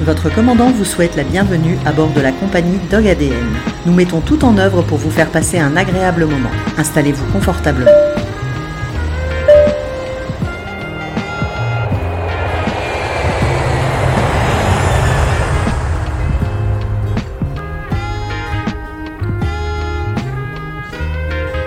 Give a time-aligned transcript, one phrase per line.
[0.00, 3.34] Votre commandant vous souhaite la bienvenue à bord de la compagnie Dog ADN.
[3.86, 6.50] Nous mettons tout en œuvre pour vous faire passer un agréable moment.
[6.78, 7.90] Installez-vous confortablement.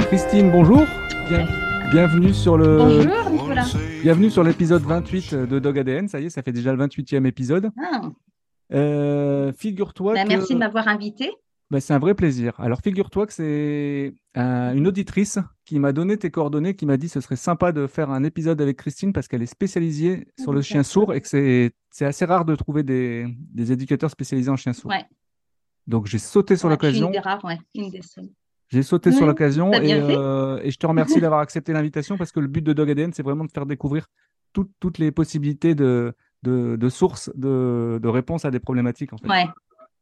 [0.09, 0.85] Christine, bonjour.
[1.29, 1.45] Bien-
[1.91, 3.32] bienvenue sur le Bonjour
[4.01, 6.07] Bienvenue sur l'épisode 28 de Dog ADN.
[6.07, 7.71] Ça y est, ça fait déjà le 28e épisode.
[7.81, 8.01] Ah,
[8.73, 11.31] Euh, figure-toi bah, que merci de m'avoir invité.
[11.69, 12.53] bah, c'est un vrai plaisir.
[12.59, 17.07] Alors figure-toi que c'est euh, une auditrice qui m'a donné tes coordonnées, qui m'a dit
[17.09, 20.61] ce serait sympa de faire un épisode avec Christine parce qu'elle est spécialisée sur le
[20.61, 20.91] chien D'accord.
[20.91, 24.73] sourd et que c'est c'est assez rare de trouver des, des éducateurs spécialisés en chien
[24.73, 24.91] sourd.
[24.91, 25.05] Ouais.
[25.87, 27.07] Donc j'ai sauté sur Ouais, l'occasion.
[27.07, 28.29] une des rares, ouais, une des seules.
[28.73, 32.39] J'ai sauté sur l'occasion et, euh, et je te remercie d'avoir accepté l'invitation parce que
[32.39, 34.07] le but de Dog ADN, c'est vraiment de faire découvrir
[34.51, 39.13] toutes- toutes les possibilités de, de, de sources de, de réponses à des problématiques.
[39.13, 39.27] En fait.
[39.29, 39.45] Ouais.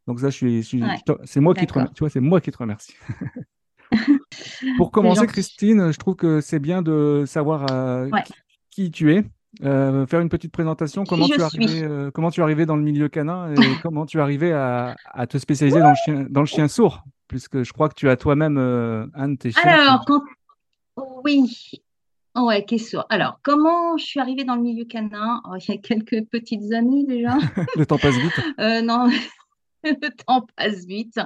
[0.07, 0.95] Donc ça, je suis, Ouais.
[1.25, 1.93] c'est moi qui te remercie.
[1.93, 2.93] Tu vois, c'est moi qui te remercie.
[4.77, 5.27] Pour commencer.
[5.27, 8.23] Christine, je trouve que c'est bien de savoir euh, Ouais.
[8.23, 8.33] qui,
[8.69, 9.23] qui tu es.
[9.65, 11.03] Euh, faire une petite présentation.
[11.03, 14.05] Comment tu es arrivé, euh, comment tu es arrivé dans le milieu canin et comment
[14.05, 17.63] tu es arrivé à, à te spécialiser dans le chien, dans le chien sourd, puisque
[17.63, 20.21] je crois que tu as toi-même euh, un de tes Alors, quand...
[21.23, 21.81] oui.
[22.35, 22.75] Ouais, que-
[23.09, 25.41] Alors, comment je suis arrivée dans le milieu canin?
[25.45, 27.37] Oh, il y a quelques petites années déjà.
[27.77, 28.33] Le temps passe vite.
[28.59, 29.09] Euh, non,
[29.83, 31.19] le temps passe vite.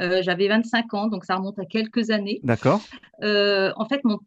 [0.00, 2.40] Euh, j'avais 25 ans, donc ça remonte à quelques années.
[2.42, 2.80] D'accord.
[3.22, 4.18] Euh, en fait, mon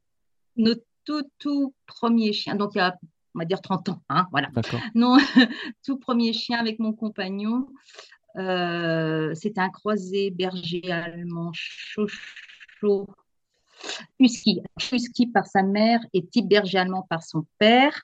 [0.55, 2.95] notre tout, tout premier chien, donc il y a,
[3.35, 4.49] on va dire 30 ans, hein, voilà.
[4.53, 4.81] D'accord.
[4.93, 5.17] Non,
[5.85, 7.67] tout premier chien avec mon compagnon.
[8.37, 13.07] Euh, c'était un croisé berger allemand chocho
[14.19, 14.61] husky.
[14.91, 18.01] Husky par sa mère et type berger allemand par son père.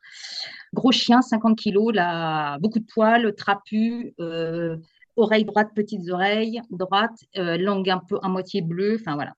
[0.74, 4.78] Gros chien, 50 kilos, là, beaucoup de poils, trapu, euh,
[5.16, 9.34] oreille droite, petites oreilles droite, euh, langue un peu à moitié bleue, enfin voilà.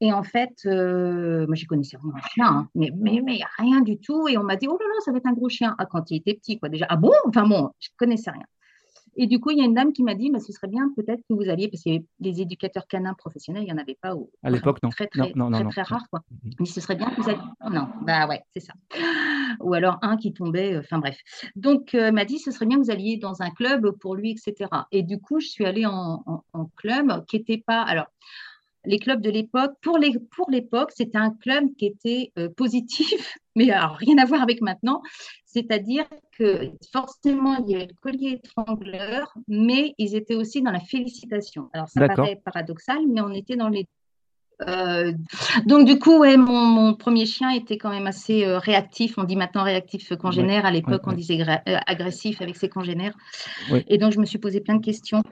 [0.00, 3.98] Et en fait, euh, moi, je connaissais rien chien, hein, mais, mais, mais rien du
[3.98, 4.28] tout.
[4.28, 5.74] Et on m'a dit, oh là là, ça va être un gros chien.
[5.78, 6.86] Ah, quand il était petit, quoi, déjà.
[6.88, 7.12] Ah bon?
[7.26, 8.44] Enfin bon, je connaissais rien.
[9.16, 10.90] Et du coup, il y a une dame qui m'a dit, bah, ce serait bien
[10.96, 14.14] peut-être que vous alliez, parce que les éducateurs canins professionnels, il n'y en avait pas.
[14.14, 14.90] Au, À l'époque, non.
[14.90, 15.70] Très, très, non, non, très, non.
[15.70, 16.20] très rare, quoi.
[16.44, 16.52] Mhm.
[16.60, 17.40] Mais ce serait bien que vous alliez.
[17.70, 18.72] Non, bah ouais, c'est ça.
[19.60, 21.18] Ou alors un qui tombait, euh, enfin bref.
[21.56, 24.14] Donc, euh, elle m'a dit, ce serait bien que vous alliez dans un club pour
[24.16, 24.68] lui, etc.
[24.90, 27.82] Et du coup, je suis allée en, en- en club qui n'était pas.
[27.82, 28.06] Alors,
[28.84, 33.36] les clubs de l'époque, pour les, pour l'époque, c'était un club qui était euh, positif,
[33.56, 35.02] mais alors rien à voir avec maintenant.
[35.46, 36.04] C'est-à-dire
[36.36, 41.70] que forcément, il y avait le collier étrangleur, mais ils étaient aussi dans la félicitation.
[41.72, 42.24] Alors, ça D'accord.
[42.24, 43.86] paraît paradoxal, mais on était dans les
[44.62, 45.12] euh,
[45.66, 49.18] donc du coup, ouais, mon, mon premier chien était quand même assez euh, réactif.
[49.18, 50.64] On dit maintenant réactif congénère.
[50.64, 51.12] À l'époque, ouais.
[51.12, 53.14] on disait gra- euh, agressif avec ses congénères.
[53.88, 55.22] Et donc, je me suis posé plein de questions.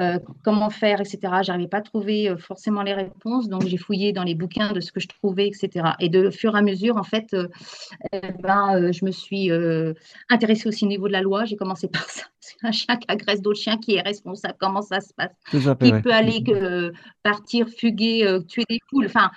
[0.00, 1.18] Euh, comment faire, etc.
[1.42, 4.80] J'arrivais pas à trouver euh, forcément les réponses, donc j'ai fouillé dans les bouquins de
[4.80, 5.90] ce que je trouvais, etc.
[6.00, 7.46] Et de fur et à mesure, en fait, euh,
[8.12, 9.50] eh ben, je me suis
[10.28, 11.44] intéressée aussi au niveau de la loi.
[11.44, 12.24] J'ai commencé par ça.
[12.40, 14.56] C'est un chien qui agresse d'autres chiens, qui est responsable.
[14.58, 15.32] Comment ça se passe?
[15.50, 19.06] Qui peut aller euh, partir, fuguer, tuer des poules?
[19.06, 19.30] Enfin,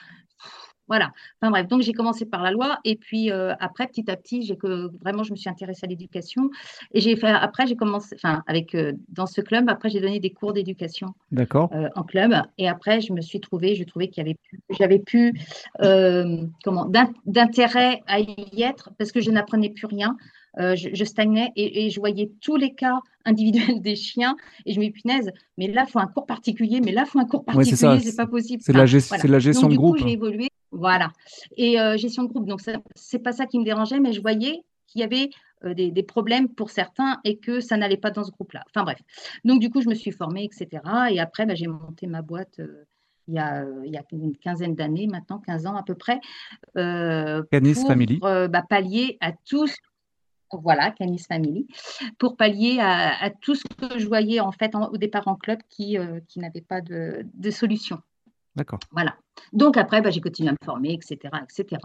[0.88, 1.12] voilà.
[1.42, 4.44] Enfin bref, donc j'ai commencé par la loi et puis euh, après, petit à petit,
[4.44, 6.50] j'ai que vraiment, je me suis intéressée à l'éducation
[6.94, 7.28] et j'ai fait.
[7.28, 9.70] Après, j'ai commencé, enfin, avec euh, dans ce club.
[9.70, 11.70] Après, j'ai donné des cours d'éducation D'accord.
[11.74, 14.38] euh, en club et après, je me suis trouvée, je trouvais qu'il y avait
[14.78, 15.34] j'avais plus
[16.64, 20.18] comment d'in- d'intérêt à y être parce que je n'apprenais plus rien.
[20.59, 24.74] Euh, je, je stagnais et, et je voyais tous les cas individuels des chiens et
[24.74, 27.19] je me dis punaise, mais là, il faut un cours particulier, mais là, il faut
[27.19, 28.64] un cours particulier, c'est pas possible.
[28.64, 29.22] C'est de la, Enfin, gest- voilà.
[29.22, 29.98] c'est de la gestion Donc, de du groupe.
[30.00, 30.50] coup, j'ai évolué.
[30.72, 31.11] Voilà.
[31.55, 32.45] Et euh, gestion de groupe.
[32.45, 35.29] Donc, ça- c'est pas ça qui me dérangeait, mais je voyais qu'il y avait
[35.66, 38.63] euh, des, des problèmes pour certains et que ça n'allait pas dans ce groupe-là.
[38.69, 39.00] Enfin, bref.
[39.44, 40.81] Donc, du coup, je me suis formée, etc.
[41.11, 42.59] Et après, bah, j'ai monté ma boîte.
[42.59, 42.83] euh,
[43.29, 46.22] il y, a, il y a une quinzaine d'années maintenant, 15 ans à peu près,
[46.77, 48.19] euh, Canis pour Family.
[48.23, 49.75] euh, bah, pallier à tous,
[50.51, 51.67] voilà, Canis Family,
[52.19, 55.36] pour pallier à, à tout ce que je voyais en fait en- au départ en
[55.36, 58.00] club qui, euh, qui n'avait pas de, de solution.
[58.57, 58.80] D'accord.
[58.92, 59.15] Voilà.
[59.54, 61.18] Donc après, bah, j'ai continué à me former, etc.
[61.44, 61.80] etc.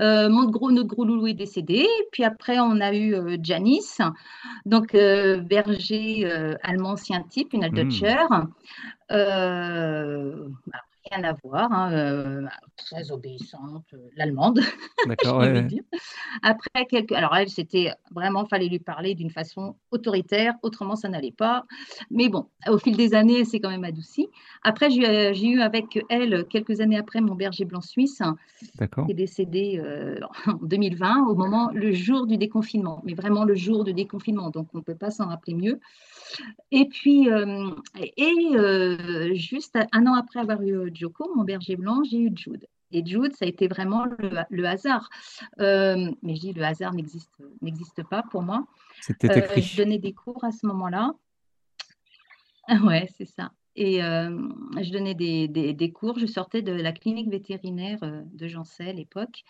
[0.00, 1.86] Euh, mon gros, notre gros loulou est décédé.
[2.10, 4.00] Puis après, on a eu euh, Janice,
[4.64, 6.24] donc euh, berger
[6.62, 7.64] allemand ancien type, une.
[9.12, 12.46] Euh, alors, rien à voir, hein, euh,
[12.76, 14.60] très obéissante, euh, l'allemande.
[15.06, 15.66] D'accord, ouais.
[16.42, 21.32] Après quelques, alors elle, c'était vraiment, fallait lui parler d'une façon autoritaire, autrement ça n'allait
[21.32, 21.64] pas.
[22.10, 24.28] Mais bon, au fil des années, c'est quand même adouci.
[24.62, 28.22] Après, j'ai euh, j'ai eu avec elle quelques années après mon berger blanc suisse
[28.60, 33.54] qui est décédé euh, en 2020, au moment, le jour du déconfinement, mais vraiment le
[33.54, 35.80] jour du déconfinement, donc on ne peut pas s'en rappeler mieux.
[36.70, 37.70] Et puis, euh,
[38.16, 42.66] et euh, juste un an après avoir eu Joko, mon berger blanc, j'ai eu Jude.
[42.92, 45.08] Et Jude, ça a été vraiment le, le hasard.
[45.60, 47.30] Euh, mais je dis le hasard n'existe
[47.62, 48.66] n'existe pas pour moi.
[49.26, 51.12] C'était Euh, je donnais des cours à ce moment-là.
[52.84, 53.52] Ouais, c'est ça.
[53.76, 54.36] Et euh,
[54.80, 56.18] je donnais des, des- des cours.
[56.18, 59.42] Je sortais de la clinique vétérinaire de Jancet à l'époque.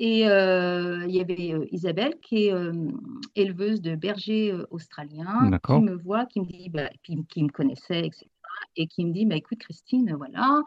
[0.00, 2.88] Et euh, il y avait euh, Isabelle, qui est euh,
[3.36, 5.38] éleveuse de bergers australiens,
[5.78, 8.26] qui me voit, qui me dit, bah, qui me connaissait, etc.
[8.76, 10.62] Et qui me dit, bah, écoute Christine, voilà,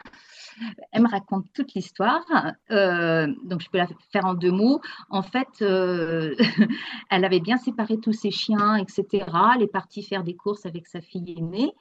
[0.91, 2.23] elle me raconte toute l'histoire.
[2.71, 4.79] Euh, donc, je peux la faire en deux mots.
[5.09, 6.35] En fait, euh,
[7.09, 9.25] elle avait bien séparé tous ses chiens, etc.
[9.55, 11.73] Elle est partie faire des courses avec sa fille aînée.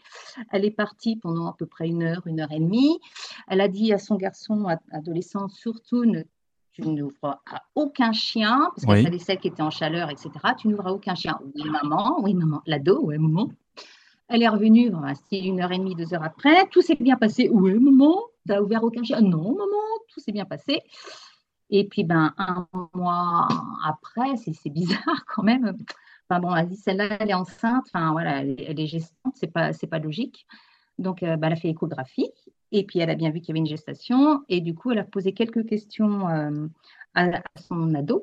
[0.50, 2.98] Elle est partie pendant à peu près une heure, une heure et demie.
[3.48, 6.22] Elle a dit à son garçon ad- adolescent, surtout, ne,
[6.72, 9.02] tu n'ouvres à aucun chien, parce qu'elle Oui.
[9.04, 10.30] savait celle qui était en chaleur, etc.
[10.58, 11.38] Tu n'ouvres à aucun chien.
[11.54, 12.62] Oui, maman, oui, maman.
[12.66, 13.48] L'ado, oui, maman.
[14.28, 16.66] Elle est revenue, style une heure et demie, deux heures après.
[16.70, 17.48] Tout s'est bien passé.
[17.50, 18.16] Oui, maman.
[18.44, 19.20] Tu n'as ouvert aucun chien.
[19.20, 19.82] Non, maman.
[20.08, 20.82] Tout s'est bien passé.
[21.70, 23.48] Et puis, ben, un mois
[23.84, 25.76] après, c'est c'est bizarre quand même.
[26.28, 27.84] Enfin bon, elle celle-là, elle est enceinte.
[27.86, 29.34] Enfin voilà, elle, est- gestante.
[29.36, 30.46] C'est pas, c'est pas logique.
[30.98, 32.30] Donc, euh, ben, elle a fait échographie.
[32.72, 34.44] Et puis, elle a bien vu qu'il y avait une gestation.
[34.48, 36.66] Et du coup, elle a posé quelques questions euh,
[37.14, 38.20] à son ado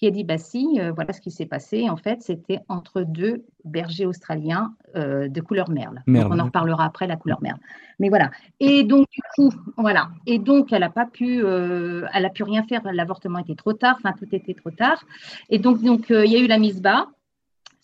[0.00, 1.90] qui a dit bah si, euh, voilà ce qui s'est passé.
[1.90, 6.02] En fait, c'était entre deux bergers australiens euh, de couleur merle.
[6.06, 7.58] On en reparlera après la couleur merle.
[7.98, 8.30] Mais voilà.
[8.60, 10.08] Et donc du coup, voilà.
[10.26, 12.80] Et donc elle n'a pas pu, euh, elle a pu rien faire.
[12.90, 13.96] L'avortement était trop tard.
[13.98, 15.04] Enfin, tout était trop tard.
[15.50, 17.08] Et donc donc il y a eu la mise bas.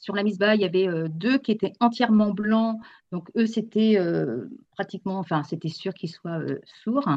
[0.06, 2.78] Sur la mise bas, il y avait euh, deux qui étaient entièrement blancs.
[3.10, 4.44] Donc eux, c'était euh,
[4.76, 7.08] pratiquement, enfin, c'était sûr qu'ils soient euh, sourds.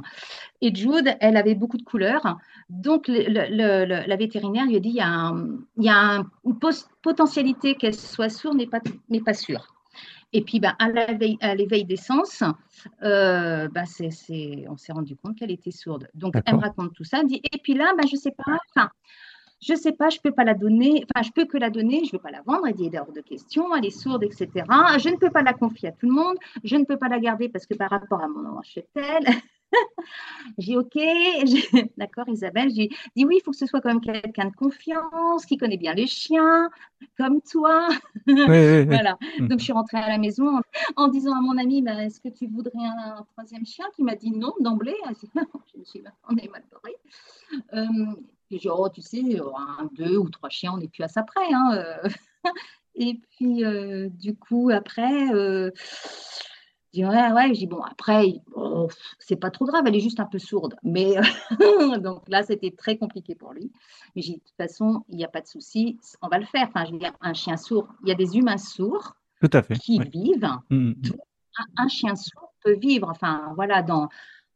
[0.60, 2.38] Et Jude, elle avait beaucoup de couleurs.
[2.72, 5.90] Donc, le- le- le- la vétérinaire lui a dit il y a, un- il y
[5.90, 6.58] a un- une
[7.04, 9.76] potentialité qu'elle soit sourde, mais pas, mais pas sûre.
[10.34, 12.42] Et puis, ben, à l'éveil à l'éveil des sens,
[13.04, 13.86] euh, ben,
[14.68, 16.08] on s'est rendu compte qu'elle était sourde.
[16.16, 17.20] Donc, elle me raconte tout ça.
[17.22, 18.58] Elle dit, et puis là, ben, je ne sais pas,
[19.62, 22.10] je sais pas, je peux pas la donner, enfin, je peux que la donner, je
[22.10, 24.50] ne veux pas la vendre, elle est hors de question, elle est sourde, etc.
[24.56, 27.20] Je ne peux pas la confier à tout le monde, je ne peux pas la
[27.20, 29.26] garder parce que par rapport à mon cheptel,
[30.58, 30.96] j'ai OK,
[31.98, 35.46] d'accord Isabelle, j'ai dit oui, il faut que ce soit quand même quelqu'un de confiance,
[35.46, 36.70] qui connaît bien les chiens,
[37.18, 37.90] comme toi.
[38.28, 38.86] Oui, oui, oui.
[38.86, 39.18] Voilà.
[39.40, 39.48] Mm.
[39.48, 40.62] Donc je suis rentrée à la maison en,
[40.96, 43.86] en disant à mon ami, bah, est-ce que tu voudrais un, troisième chien?
[43.96, 44.96] Qui m'a dit non d'emblée.
[45.06, 46.96] Je me suis dit, on est mal barré.
[47.74, 48.16] Euh,
[48.50, 51.24] j'ai dit, oh, tu sais, un, deux ou trois chiens, on n'est plus à ça
[51.24, 51.54] près.
[51.54, 52.10] hein, euh.
[52.96, 55.72] Et puis, euh, du coup, après, euh,
[56.92, 58.26] je dis, ouais, ouais, je dis, bon, après,
[59.20, 60.76] c'est pas trop grave, elle est juste un peu sourde.
[60.84, 61.16] Mais
[62.00, 63.72] donc là, c'était très compliqué pour lui.
[64.16, 66.46] Mais j'ai dit, de toute façon, il n'y a pas de souci, on va le
[66.46, 66.68] faire.
[66.68, 69.62] Enfin, je veux dire, un chien sourd, il y a des humains sourds Tout à
[69.62, 69.78] fait.
[69.78, 70.10] qui oui.
[70.10, 70.50] vivent.
[70.70, 70.96] Mm, mm.
[71.58, 73.08] Un, un chien sourd peut vivre.
[73.10, 74.10] Enfin, voilà, dans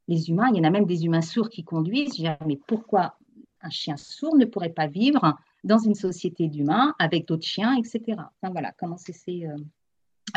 [0.10, 2.18] les humains, il y en a même des humains sourds qui conduisent.
[2.18, 3.16] Je dis, mais pourquoi
[3.64, 8.02] un chien sourd ne pourrait pas vivre dans une société d'humains avec d'autres chiens, etc.
[8.42, 9.14] Enfin, voilà, comment c'est.
[9.30, 9.56] euh,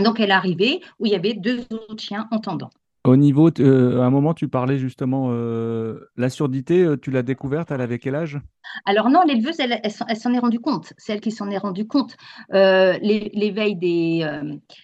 [0.02, 2.70] Donc, elle est arrivée où il y avait deux autres chiens entendants.
[3.05, 7.70] Au niveau, euh, à un moment, tu parlais justement, euh, la surdité, tu l'as découverte,
[7.70, 8.40] elle avait quel âge?
[8.84, 10.93] Alors non, l'éleveuse, elle, elle s'en- elle s'en est rendue compte.
[10.96, 12.17] C'est elle qui s'en est rendue compte.
[12.52, 14.29] Euh, l'é- L'éveil des,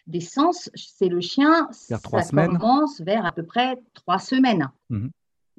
[0.06, 2.58] des sens, c'est le chien, Vers trois ça semaines.
[2.58, 4.68] commence vers à peu près trois semaines.
[4.88, 5.10] Mhm.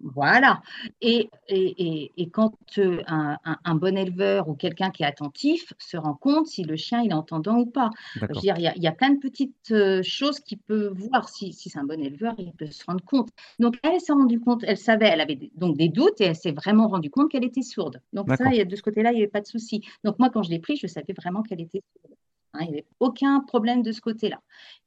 [0.05, 0.61] Voilà.
[0.99, 5.71] Et, et, et, quand euh, un, un- un bon éleveur ou quelqu'un qui est attentif
[5.79, 7.89] se rend compte si le chien il est entendant ou pas.
[8.27, 8.39] Je veux D'accord.
[8.39, 11.29] dire, il y a, il y a plein de petites euh, choses qu'il peut voir.
[11.29, 13.29] Si, si c'est un bon éleveur, il peut se rendre compte.
[13.59, 16.35] Donc, elle s'est rendue compte, elle savait, elle avait des- donc des doutes et elle
[16.35, 18.01] s'est vraiment rendue compte qu'elle était sourde.
[18.11, 18.51] Donc, ça, D'accord.
[18.51, 19.81] il y a- de ce côté-là, il n'y avait pas de souci.
[20.03, 22.15] Donc, moi, quand je l'ai pris, je savais vraiment qu'elle était sourde.
[22.53, 24.39] Hein, il n'y avait aucun problème de ce côté-là.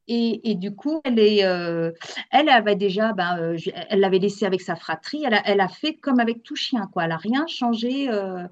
[0.09, 1.91] Et, et du coup, elle, est, euh,
[2.31, 3.59] elle avait déjà, ben, euh,
[3.89, 5.25] elle l'avait laissé avec sa fratrie.
[5.25, 7.05] Elle a, elle a fait comme avec tout chien, quoi.
[7.05, 8.09] Elle n'a rien changé.
[8.09, 8.47] euh,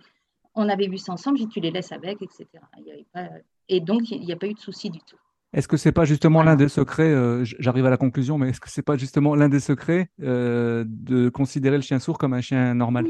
[0.57, 1.39] on avait vu ça ensemble.
[1.39, 2.47] J'ai dit, tu les laisses avec, etc.
[2.79, 3.29] Il y avait pas-
[3.69, 5.17] et donc, il n'y a pas eu de souci du tout.
[5.53, 7.15] Est-ce que c'est pas justement l'un des secrets,
[7.61, 11.77] j'arrive à la conclusion, mais est-ce que c'est pas justement l'un des secrets de considérer
[11.77, 13.07] le chien sourd comme un chien normal?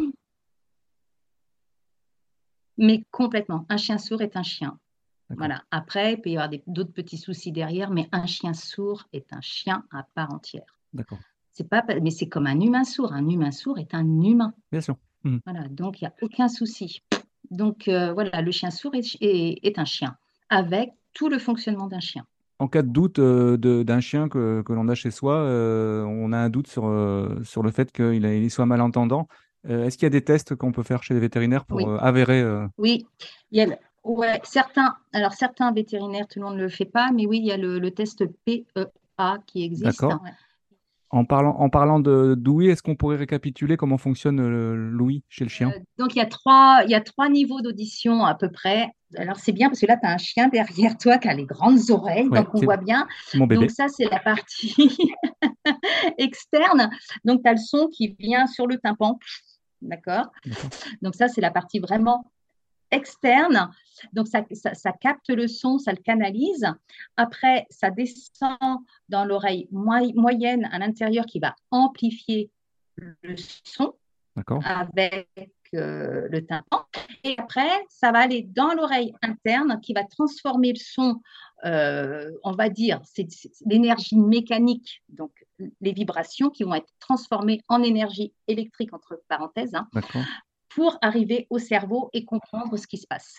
[2.77, 3.65] Mais complètement.
[3.71, 4.79] Un chien sourd est un chien.
[5.31, 5.63] Voilà.
[5.71, 9.41] Après, il peut y avoir d'autres petits soucis derrière, mais un chien sourd est un
[9.41, 10.79] chien à part entière.
[10.93, 11.19] D'accord.
[11.53, 13.13] C'est pas, mais c'est comme un humain sourd.
[13.13, 14.53] Un humain sourd est un humain.
[14.73, 14.97] Bien sûr.
[15.23, 15.39] Mmh.
[15.47, 17.03] Voilà, donc il n'y a aucun souci.
[17.51, 20.17] Donc euh, voilà, le chien sourd est, un chien,
[20.49, 22.27] avec tout le fonctionnement d'un chien.
[22.59, 26.39] En cas de doute euh, d'un chien que, l'on a chez soi, euh, on a
[26.39, 26.85] un doute sur,
[27.45, 29.29] sur le fait qu'il il soit malentendant.
[29.67, 32.45] Est-ce qu'il y a des tests qu'on peut faire chez les vétérinaires pour avérer
[32.77, 33.07] Oui,
[33.51, 37.11] il y a, ouais, certains, alors certains vétérinaires, tout le monde ne le fait pas,
[37.13, 40.01] mais oui, il y a le, test PEA qui existe.
[40.01, 40.21] D'accord.
[41.11, 44.41] En parlant, en parlant de d'ouïe, est-ce qu'on pourrait récapituler comment fonctionne
[44.75, 45.71] l'ouïe chez le chien?
[45.71, 48.91] Euh, Donc, il y, a trois, il y a trois niveaux d'audition à peu près.
[49.17, 51.45] Alors, c'est bien parce que là, tu as un chien derrière toi qui a les
[51.45, 53.07] grandes oreilles, donc on voit bien.
[53.35, 53.61] Mon bébé.
[53.61, 54.99] Donc, ça, c'est la partie
[56.19, 56.91] externe.
[57.25, 59.21] Donc, tu as le son qui vient sur le tympan.
[59.83, 60.33] D'accord
[61.01, 62.25] Donc, ça, c'est la partie vraiment
[62.95, 63.71] externe.
[64.13, 66.67] Donc, ça, capte le son, ça le canalise.
[67.17, 68.59] Après, ça descend
[69.09, 72.51] dans l'oreille moyenne à l'intérieur qui va amplifier
[72.97, 73.95] le son
[74.65, 75.29] avec
[75.75, 76.85] euh, le tympan.
[77.23, 81.21] Et après, ça va aller dans l'oreille interne qui va transformer le son,
[81.65, 83.27] euh, on va dire, c'est
[83.67, 85.33] l'énergie mécanique, donc
[85.81, 89.89] les vibrations qui vont être transformées en énergie électrique, entre parenthèses, hein,
[90.75, 93.39] pour arriver au cerveau et comprendre ce qui se passe.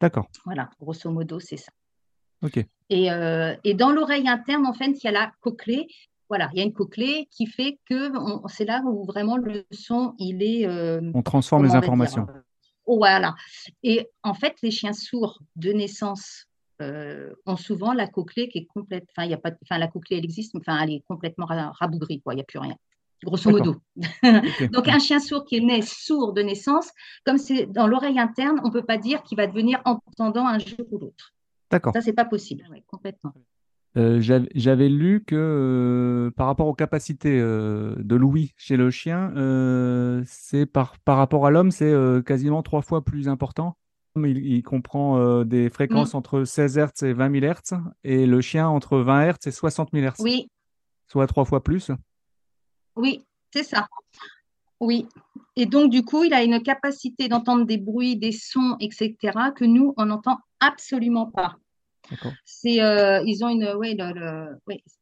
[0.00, 0.26] D'accord.
[0.44, 1.70] Voilà, grosso modo, c'est ça.
[2.42, 2.58] OK.
[2.90, 5.86] Et, euh, et dans l'oreille interne, en fait, il y a la cochlée.
[6.28, 8.10] Voilà, il y a une cochlée qui fait que
[8.48, 10.66] c'est là où vraiment le son, il est.
[10.66, 12.26] Euh, on transforme les informations.
[12.86, 13.34] Oh, voilà.
[13.82, 16.46] Et en fait, les chiens sourds de naissance
[16.80, 19.06] euh, ont souvent la cochlée qui est complète.
[19.10, 19.52] Enfin, il y a pas.
[19.62, 22.32] Enfin, la cochlée, elle existe, mais enfin, elle est complètement rabougrie, quoi.
[22.32, 22.76] Il n'y a plus rien
[23.24, 23.76] grosso modo.
[24.72, 26.90] Donc, un chien sourd qui est né sourd de naissance,
[27.24, 30.58] comme c'est dans l'oreille interne, on ne peut pas dire qu'il va devenir entendant un
[30.58, 31.32] jour ou l'autre.
[31.70, 31.92] D'accord.
[31.92, 33.32] Ça, c'est pas possible, complètement.
[33.98, 39.32] Euh, j'avais lu que euh, par rapport aux capacités euh, de l'ouïe chez le chien,
[40.26, 43.76] c'est par, par rapport à l'homme, c'est quasiment trois fois plus important.
[44.16, 46.16] Il, comprend des fréquences mm.
[46.18, 49.88] entre 16 Hz et 20 000 Hz, et le chien entre 20 Hz et 60
[49.92, 50.20] 000 Hz.
[50.20, 50.50] Oui.
[51.06, 51.90] Soit trois fois plus.
[52.96, 53.86] Oui, c'est ça.
[54.80, 55.06] Oui.
[55.56, 59.16] Et donc, du coup, il a une capacité d'entendre des bruits, des sons, etc.,
[59.54, 61.56] que nous, on n'entend absolument pas.
[62.44, 63.96] C'est, euh, ils ont une, ouais,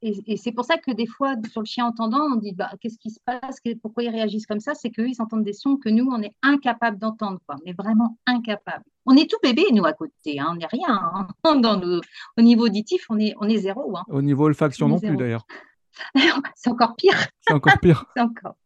[0.03, 2.99] Et, c'est pour ça que des fois, sur le chien entendant, on dit, bah, qu'est-ce
[2.99, 4.75] qui se passe, pourquoi ils réagissent comme ça?
[4.75, 7.57] C'est qu'eux, ils entendent des sons que nous, on est incapable d'entendre, quoi.
[7.65, 8.85] Mais vraiment incapable.
[9.07, 10.39] On est tout bébé, nous, à côté.
[10.39, 10.49] Hein.
[10.51, 11.11] On n'est rien.
[11.15, 11.29] Hein.
[11.61, 12.01] Dans
[12.37, 13.97] au niveau auditif, on est, on est zéro.
[13.97, 14.05] Hein.
[14.09, 15.47] Au niveau olfaction non plus, d'ailleurs.
[16.55, 17.27] c'est encore pire.
[17.47, 18.05] C'est encore pire.
[18.19, 18.57] encore.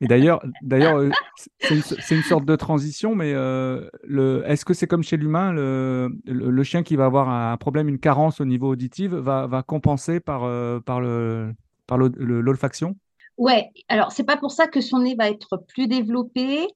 [0.00, 1.10] Et d'ailleurs, d'ailleurs, euh,
[1.58, 6.16] c'est une, sorte de transition, mais euh, le, est-ce que c'est comme chez l'humain, le,
[6.24, 10.20] le, chien qui va avoir un problème, une carence au niveau auditif, va, va compenser
[10.20, 11.52] par, euh, par, le,
[11.88, 12.94] par l'olfaction?
[13.38, 16.68] Ouais, alors c'est pas pour ça que son nez va être plus développé,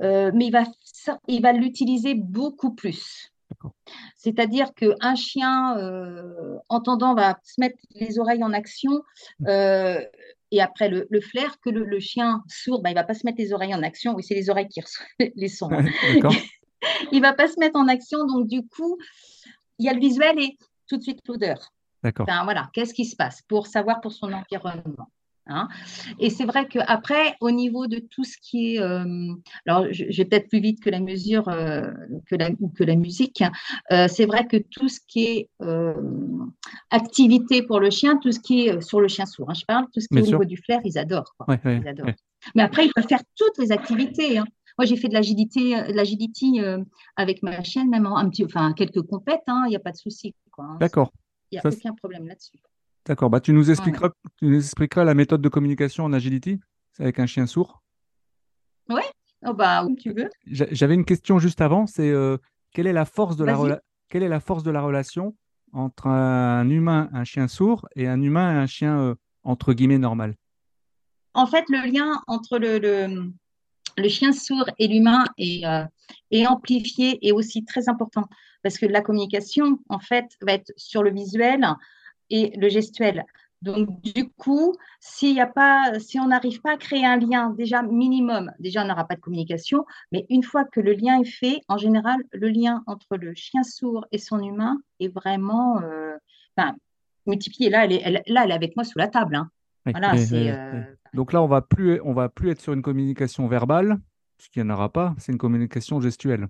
[0.00, 0.64] mais il va,
[1.28, 3.30] il va l'utiliser beaucoup plus.
[4.16, 9.02] C'est-à-dire qu'un chien euh, entendant va se mettre les oreilles en action
[9.40, 9.46] mmh.
[9.48, 10.00] euh,
[10.52, 13.38] et après le, flair, que le, chien sourd, bah, il ne va pas se mettre
[13.38, 14.14] les oreilles en action.
[14.14, 15.70] Oui, c'est les oreilles qui reçoivent les sons.
[15.72, 15.84] Hein.
[17.12, 18.26] il ne va pas se mettre en action.
[18.26, 18.98] Donc, du coup,
[19.78, 21.72] il y a le visuel et tout de suite l'odeur.
[22.02, 22.26] D'accord.
[22.44, 25.10] voilà, qu'est-ce qui se passe pour savoir pour son environnement?
[25.46, 25.68] Hein.
[26.18, 29.34] Et c'est vrai qu'après, au niveau de tout ce qui est, euh,
[29.66, 31.90] alors je, vais peut-être plus vite que la mesure euh,
[32.26, 33.52] que la, ou que la musique, hein,
[33.92, 35.48] euh, c'est vrai que tout ce qui est
[36.90, 39.86] activité pour le chien, tout ce qui est sur le chien sourd, hein, je parle,
[39.92, 41.34] tout ce qui est au niveau du flair, ils adorent.
[41.64, 42.14] ils adorent.
[42.54, 44.40] Mais après, ils peuvent faire toutes les activités.
[44.78, 46.60] Moi, j'ai fait de l'agilité, l'agility
[47.16, 50.34] avec ma chienne, même un petit, enfin quelques compètes, il n'y a pas de souci.
[50.78, 51.12] D'accord.
[51.50, 52.58] Il n'y a aucun problème là-dessus.
[53.06, 53.30] D'accord.
[53.30, 56.60] Bah, tu, nous expliqueras, tu nous expliqueras la méthode de communication en agility
[56.98, 57.82] avec un chien sourd.
[58.88, 59.02] Oui,
[59.46, 60.28] oh bah, où tu veux.
[60.46, 62.36] J'avais une question juste avant, c'est euh,
[62.72, 65.36] quelle, est la force de la quelle est la force de la relation
[65.72, 69.14] entre un humain, un chien sourd, et un humain et un chien, euh,
[69.44, 70.34] entre guillemets, normal?
[71.34, 72.78] En fait, le lien entre le,
[73.96, 75.84] le, chien sourd et l'humain est, euh,
[76.32, 78.24] est amplifié et aussi très important
[78.64, 81.64] parce que la communication, en fait, va être sur le visuel,
[82.30, 83.24] et le gestuel.
[83.62, 87.82] Donc, du coup, s'il a pas, si on n'arrive pas à créer un lien déjà
[87.82, 91.60] minimum, déjà on n'aura pas de communication, mais une fois que le lien est fait,
[91.68, 96.16] en général, le lien entre le chien sourd et son humain est vraiment euh,
[97.26, 97.68] multiplié.
[97.68, 99.36] Là elle, est, là, elle est avec moi sous la table.
[99.36, 99.50] Hein.
[99.84, 100.82] voilà, euh,
[101.12, 103.98] Donc là, on va plus, on va plus être sur une communication verbale,
[104.38, 106.48] ce qu'il n'y en aura pas, c'est une communication gestuelle.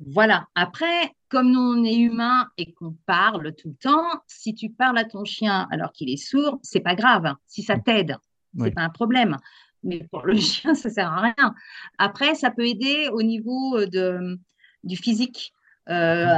[0.00, 0.46] Voilà.
[0.54, 4.98] Après, comme nous, on est humain et qu'on parle tout le temps, si tu parles
[4.98, 8.16] à ton chien alors qu'il est sourd, c'est pas grave, si ça t'aide.
[8.58, 9.36] c'est pas un problème.
[9.82, 11.54] Mais pour le chien, ça sert à rien.
[11.98, 14.38] Après, ça peut aider au niveau euh, de,
[14.82, 15.52] du physique.
[15.88, 16.36] Euh,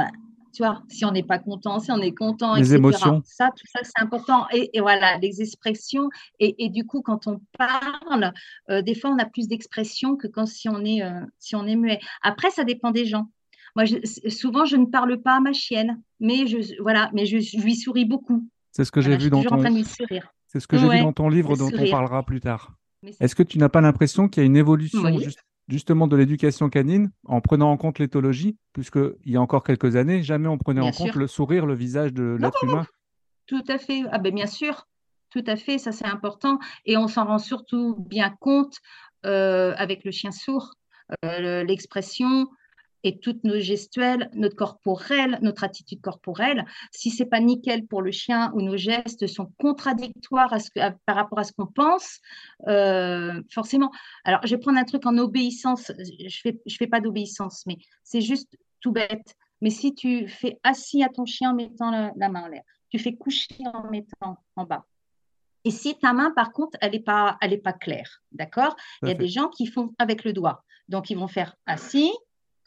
[0.53, 3.21] tu vois, si on n'est pas content, si on est content, les émotions.
[3.23, 4.47] Ça, tout ça, c'est important.
[4.51, 6.09] Et, voilà, les expressions.
[6.39, 8.33] Et, du coup, quand on parle,
[8.71, 11.03] euh, des fois, on a plus d'expressions que quand si on est,
[11.37, 11.99] si on est muet.
[12.23, 13.29] Après, ça dépend des gens.
[13.75, 13.85] Moi,
[14.29, 18.05] souvent, je ne parle pas à ma chienne, mais je, voilà, mais je, lui souris
[18.05, 18.47] beaucoup.
[18.71, 19.63] C'est ce que j'ai vu dans ton.
[20.47, 22.73] C'est ce que j'ai vu dans ton livre dont on parlera plus tard.
[23.19, 25.03] Est-ce que tu n'as pas l'impression qu'il y a une évolution
[25.67, 30.23] justement de l'éducation canine en prenant en compte l'éthologie, puisqu'il y a encore quelques années,
[30.23, 32.85] jamais on prenait en compte le sourire, le visage de l'être humain?
[33.47, 34.03] Tout à fait.
[34.11, 34.87] Ah ben bien sûr,
[35.29, 36.59] tout à fait, ça c'est important.
[36.85, 38.77] Et on s'en rend surtout bien compte
[39.25, 40.73] euh, avec le chien sourd.
[41.23, 42.47] Euh, l'expression,
[43.07, 48.11] et toutes nos gestuelles, notre corporel, notre attitude corporelle, si c'est pas nickel pour le
[48.11, 50.69] chien ou nos gestes sont contradictoires à ce
[51.05, 52.19] par rapport à ce qu'on pense,
[52.67, 53.91] euh, forcément.
[54.25, 55.89] Alors, je vais prendre un truc en obéissance.
[55.97, 59.35] Je fais, je fais pas d'obéissance, mais c'est juste tout bête.
[59.61, 62.99] Mais si tu fais assis à ton chien en mettant la, main en l'air, tu
[62.99, 64.85] fais coucher en mettant en bas.
[65.63, 68.75] Et si ta main, par contre, elle n'est pas, elle est pas claire, d'accord?
[69.01, 70.65] Il y a des gens qui font avec le doigt.
[70.87, 72.11] Donc, ils vont faire assis,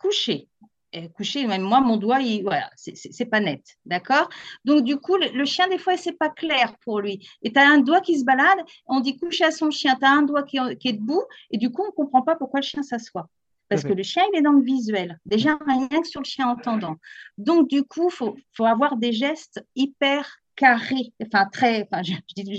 [0.00, 0.48] couché.
[0.92, 3.62] Et couché, même moi, mon doigt, il, voilà, c'est pas net.
[3.84, 4.28] D'accord?
[4.64, 7.28] Donc, du coup, le, chien, des fois, c'est pas clair pour lui.
[7.42, 10.04] Et tu as un doigt qui se balade, on dit coucher à son chien, tu
[10.04, 12.82] as un doigt qui, est debout, et du coup, on comprend pas pourquoi le chien
[12.82, 13.28] s'assoit.
[13.68, 15.20] Parce que le chien, il est dans le visuel.
[15.24, 16.96] Déjà, rien que sur le chien entendant.
[17.38, 21.12] Donc, du coup, il faut, faut avoir des gestes hyper carrés.
[21.24, 21.88] Enfin, très.
[21.92, 22.02] Enfin,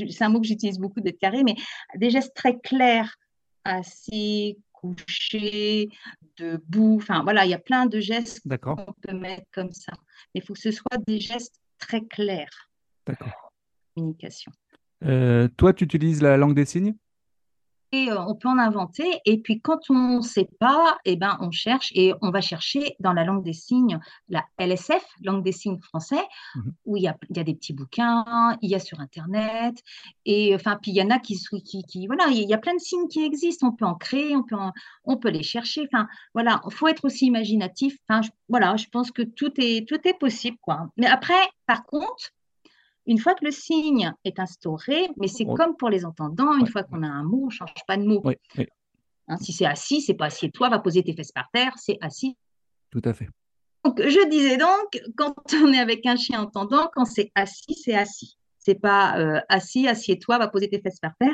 [0.10, 1.56] c'est un mot que j'utilise beaucoup d'être carré, mais
[1.98, 3.14] des gestes très clairs,
[3.66, 5.90] assis, couché,
[6.38, 6.98] debout.
[6.98, 9.94] Enfin, voilà, il y a plein de gestes qu'on peut mettre comme ça.
[10.34, 12.70] Mais il faut que ce soit des gestes très clairs.
[13.06, 13.52] D'accord.
[13.96, 14.52] Communication.
[15.04, 16.96] Euh, toi, tu utilises la langue des signes?
[17.94, 19.20] On peut en inventer.
[19.26, 22.96] Et puis, quand on ne sait pas, eh ben, on cherche et on va chercher
[23.00, 26.24] dans la langue des signes, la LSF, langue des signes français,
[26.56, 26.74] mhm.
[26.86, 29.76] où il y, a, il y, a, des petits bouquins, il y a sur Internet.
[30.26, 32.76] Et enfin, puis il y en a qui, qui, qui, voilà, il y a plein
[32.76, 33.68] de signes qui existent.
[33.68, 34.56] On peut en créer, on peut,
[35.04, 35.88] on peut les chercher.
[35.92, 37.98] Enfin, voilà, il faut être aussi imaginatif.
[38.08, 40.88] Enfin, voilà, je pense que tout est, tout est possible, quoi.
[40.98, 41.34] Mais après,
[41.66, 42.32] par contre,
[43.12, 46.84] une fois que le signe est instauré, mais c'est comme pour les entendants, une fois
[46.84, 48.24] qu'on a un mot, on ne change pas de mot.
[49.28, 52.38] Hein, si c'est assis, c'est pas assieds-toi, va poser tes fesses par terre, c'est assis.
[52.90, 53.28] Tout à fait.
[53.84, 57.96] Donc, je disais donc, quand on est avec un chien entendant, quand c'est assis, c'est
[57.96, 58.38] assis.
[58.58, 61.34] C'est pas euh, assis, assieds-toi, va poser tes fesses par terre.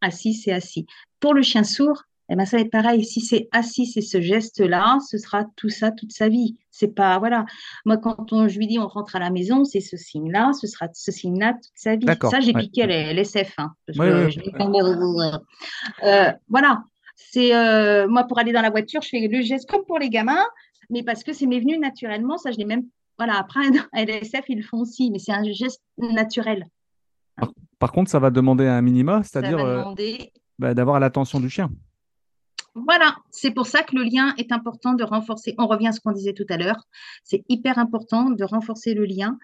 [0.00, 0.86] Assis, c'est assis.
[1.18, 3.04] Pour le chien sourd, eh ben, ça va être pareil.
[3.04, 6.56] Si c'est assis, c'est ce geste-là, ce sera tout ça toute sa vie.
[6.70, 7.44] C'est pas, voilà.
[7.84, 10.68] Moi, quand on, je lui dis on rentre à la maison, c'est ce signe-là, ce
[10.68, 12.06] sera ce signe-là toute sa vie.
[12.30, 13.52] Ça, j'ai piqué les l'SF.
[13.58, 13.72] Hein,
[16.04, 16.84] euh, voilà.
[17.16, 20.08] C'est, euh, moi, pour aller dans la voiture, je fais le geste comme pour les
[20.08, 20.46] gamins,
[20.88, 22.38] mais parce que c'est m'est venu naturellement.
[22.38, 22.84] Ça, je l'ai même,
[23.18, 23.38] voilà.
[23.38, 23.60] Après,
[23.92, 26.68] à LSF, ils le font aussi, mais c'est un geste naturel.
[27.80, 29.82] Par, contre, ça va demander un minima, c'est-à-dire euh,
[30.58, 31.70] bah, d'avoir l'attention du chien.
[32.74, 35.54] Voilà, c'est pour ça que le lien est important de renforcer.
[35.58, 36.86] On revient à ce qu'on disait tout à l'heure.
[37.24, 39.38] C'est hyper important de renforcer le lien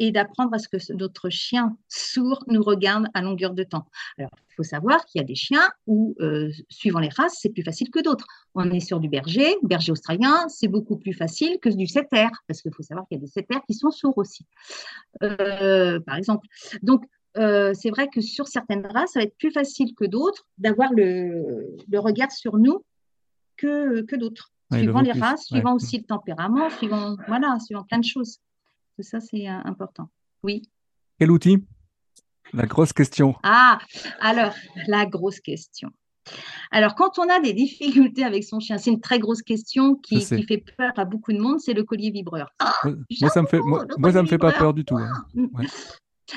[0.00, 3.86] et d'apprendre à ce que notre chien sourd nous regarde à longueur de temps.
[4.16, 7.50] Alors, il faut savoir qu'il y a des chiens où, euh, suivant les races, c'est
[7.50, 8.26] plus facile que d'autres.
[8.54, 12.62] On est sur du berger, berger australien, c'est beaucoup plus facile que du setter, parce
[12.62, 14.46] qu'il faut savoir qu'il y a des setters qui sont sourds aussi,
[15.22, 16.48] euh, par exemple.
[16.82, 17.04] Donc,
[17.36, 20.92] euh, c'est vrai que sur certaines races, ça va être plus facile que d'autres d'avoir
[20.92, 22.84] le, regard sur nous
[23.56, 28.04] que, que d'autres, suivant les races, suivant aussi le tempérament, suivant, voilà, suivant plein de
[28.04, 28.38] choses.
[28.96, 30.08] Tout ça, c'est euh, important.
[30.42, 30.62] Oui.
[31.18, 31.64] Quel outil?
[32.52, 33.36] La grosse question.
[33.42, 33.78] Ah,
[34.20, 34.54] alors,
[34.88, 35.90] la grosse question.
[36.70, 40.20] Alors, quand on a des difficultés avec son chien, c'est une très grosse question qui,
[40.20, 42.50] fait peur à beaucoup de monde, c'est le collier vibreur.
[42.84, 44.96] moi, ça me fait, moi, ça me fait pas peur du tout.
[44.96, 45.12] Hein.
[45.56, 45.62] Ah,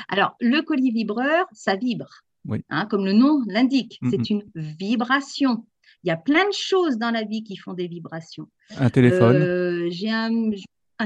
[0.08, 2.24] alors, le collier vibreur, ça vibre.
[2.70, 5.66] Hein, comme le nom l'indique, c'est une vibration.
[6.04, 8.50] Il y a plein de choses dans la vie qui font des vibrations.
[8.78, 9.38] Un téléphone.
[9.38, 10.30] Euh, j'ai un,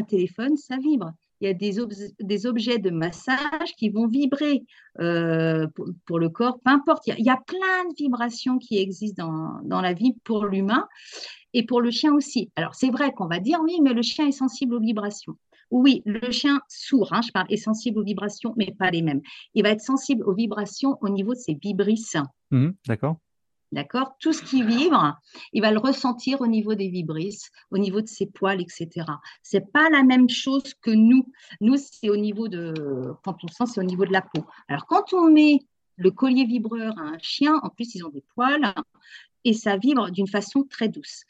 [0.07, 1.13] téléphone, ça vibre.
[1.39, 1.75] Il y a des,
[2.19, 4.63] des objets de massage qui vont vibrer
[4.99, 5.67] euh,
[6.05, 7.05] pour, le corps, peu importe.
[7.05, 10.87] Il y, a, plein de vibrations qui existent dans, dans la vie pour l'humain
[11.53, 12.51] et pour le chien aussi.
[12.55, 15.37] Alors, c'est vrai qu'on va dire, oui, mais le chien est sensible aux vibrations.
[15.69, 19.21] Oui, le chien sourd, hein, je parle, est sensible aux vibrations, mais pas les mêmes.
[19.53, 22.17] Il va être sensible aux vibrations au niveau de ses vibrisses.
[22.51, 23.17] Mmh, d'accord.
[23.73, 24.13] D'accord?
[24.19, 25.19] Tout ce qui vibre,
[25.51, 29.05] il va le ressentir au niveau des vibrisses, au niveau de ses poils, etc.
[29.43, 31.29] C'est pas la même chose que nous.
[31.59, 32.73] Nous, c'est au niveau de,
[33.23, 34.45] quand on sent, c'est au niveau de la peau.
[34.69, 35.59] Alors, quand on met
[35.97, 38.73] le collier vibreur à un chien, en plus, ils ont des poils
[39.43, 41.23] et ça vibre d'une façon très douce.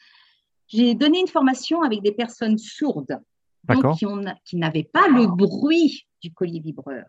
[0.68, 3.18] J'ai donné une formation avec des personnes sourdes,
[3.64, 3.96] donc
[4.44, 7.04] qui, n'avaient pas le bruit du collier vibreur.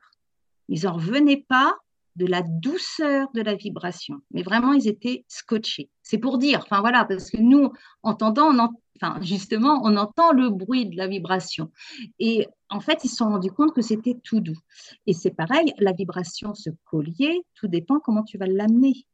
[0.68, 1.76] Ils n'en revenaient pas
[2.16, 4.18] de la douceur de la vibration.
[4.32, 5.90] Mais vraiment, ils étaient scotchés.
[6.04, 7.72] C'est pour dire, enfin voilà, parce que nous,
[8.04, 8.70] entendant, on
[9.02, 11.72] enfin, justement, on entend le bruit de la vibration.
[12.20, 14.60] Et en fait, ils se sont rendus compte que c'était tout doux.
[15.08, 19.06] Et c'est pareil, la vibration, ce collier, tout dépend comment tu vas l'amener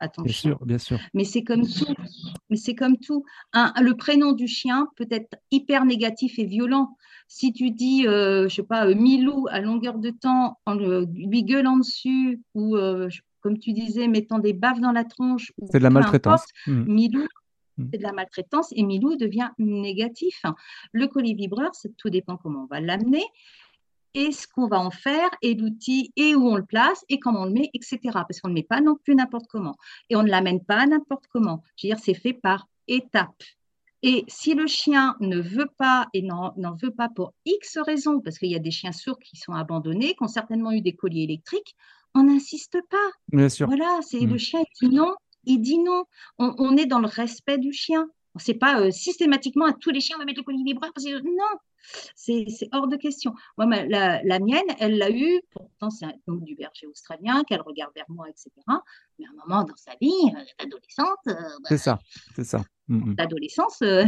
[0.00, 0.98] bien Sûr, bien sûr.
[1.14, 1.94] Mais c'est comme tout.
[2.50, 3.24] Mais c'est comme tout.
[3.54, 6.96] le prénom du chien peut être hyper négatif et violent.
[7.28, 11.06] Si tu dis, euh, je sais pas, euh, Milou à longueur de temps en le,
[11.12, 13.08] lui gueulant dessus ou euh,
[13.40, 15.52] comme tu disais, mettant des baffes dans la tronche.
[15.70, 16.44] C'est de la maltraitance.
[16.66, 16.84] Mmh.
[16.84, 17.26] Milou,
[17.76, 17.84] mmh.
[17.92, 20.42] c'est de la maltraitance et Milou devient négatif.
[20.92, 23.22] Le colis vibreur, tout dépend comment on va l'amener
[24.14, 27.42] et ce qu'on va en faire, et l'outil, et où on le place, et comment
[27.42, 27.98] on le met, etc.
[28.12, 29.76] Parce qu'on ne met pas non plus n'importe comment.
[30.10, 31.62] Et on ne l'amène pas n'importe comment.
[31.76, 33.42] Je veux dire, c'est fait par étapes.
[34.02, 38.38] Et si le chien ne veut pas et n'en veut pas pour X raisons, parce
[38.38, 41.24] qu'il y a des chiens sourds qui sont abandonnés, qui ont certainement eu des colliers
[41.24, 41.74] électriques,
[42.14, 42.96] on n'insiste pas.
[43.28, 43.66] Bien sûr.
[43.66, 44.38] Voilà, c'est le mm.
[44.38, 46.04] chien dit non, il dit non.
[46.38, 48.08] On, est dans le respect du chien.
[48.36, 51.04] C'est pas euh, systématiquement à tous les chiens on va mettre le collier vibreur parce
[51.04, 51.58] que non,
[52.14, 53.34] c'est hors de question.
[53.56, 58.28] Moi, la, mienne, elle l'a eu, pourtant c'est du berger australien, qu'elle regarde vers moi,
[58.28, 58.50] etc.
[59.18, 61.18] Mais à un moment dans sa vie, euh, l'adolescence.
[61.28, 61.98] Euh, bah, c'est ça,
[62.34, 62.62] c'est ça.
[62.88, 63.14] Mm, mm.
[63.18, 64.04] L'adolescence, euh,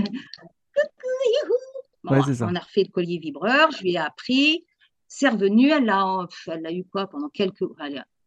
[2.04, 4.64] on a refait le collier vibreur, je lui ai appris.
[5.08, 7.64] C'est revenu, elle l'a elle a eu quoi pendant quelques.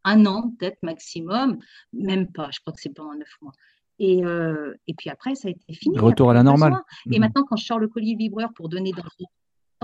[0.03, 1.59] un an peut-être maximum,
[1.93, 3.53] même pas, je crois que c'est pendant neuf mois.
[4.03, 4.21] Et,
[4.87, 5.97] et, puis après, ça a été fini.
[5.97, 6.73] Retour à la normale.
[7.09, 7.21] Et mm.
[7.21, 9.03] maintenant, quand je sors le collier vibreur pour donner dans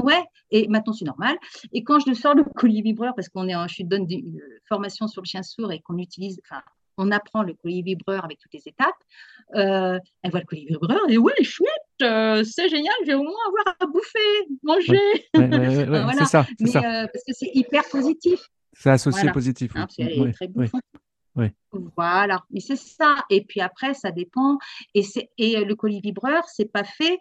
[0.04, 1.38] Ouais, et maintenant c'est normal.
[1.74, 4.60] Et quand je sors le collier vibreur, parce qu'on est, en, je donne une euh,
[4.68, 6.62] formation sur le chien sourd et qu'on utilise, enfin,
[6.98, 8.96] on apprend le collier vibreur avec toutes les étapes.
[9.56, 11.70] Euh, elle voit le collier vibreur et ouais, chouette,
[12.02, 14.20] euh, c'est génial, je vais au moins avoir à bouffer,
[14.64, 15.28] manger.
[15.34, 16.14] voilà.
[16.14, 17.08] C'est ça, ça.
[17.12, 18.40] parce que c'est hyper positif.
[18.74, 19.72] C'est associé positif.
[19.76, 20.68] Hein, est très Oui.
[21.96, 23.16] Voilà, mais c'est ça.
[23.30, 24.58] Et puis après, ça dépend.
[24.94, 25.04] Et,
[25.38, 27.20] et le collier vibreur, c'est pas fait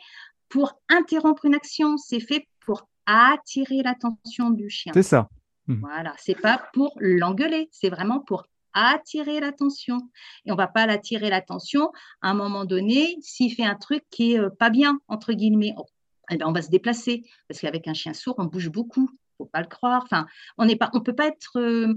[0.49, 4.93] pour interrompre une action, c'est fait pour attirer l'attention du chien.
[4.95, 5.29] C'est ça.
[5.67, 5.81] Hmm.
[5.81, 10.11] Voilà, c'est pas pour l'engueuler, c'est vraiment pour attirer l'attention.
[10.47, 11.91] Et on va pas l'attirer l'attention
[12.23, 15.75] à un moment donné s'il fait un truc qui est euh, pas bien entre guillemets.
[15.77, 15.87] Oh,
[16.31, 19.11] eh ben, on va se déplacer parce qu'avec un chien sourd, on bouge beaucoup.
[19.37, 20.03] Faut pas le croire.
[20.05, 20.27] Enfin,
[20.57, 21.59] on n'est pas, on peut pas être.
[21.59, 21.95] Euh,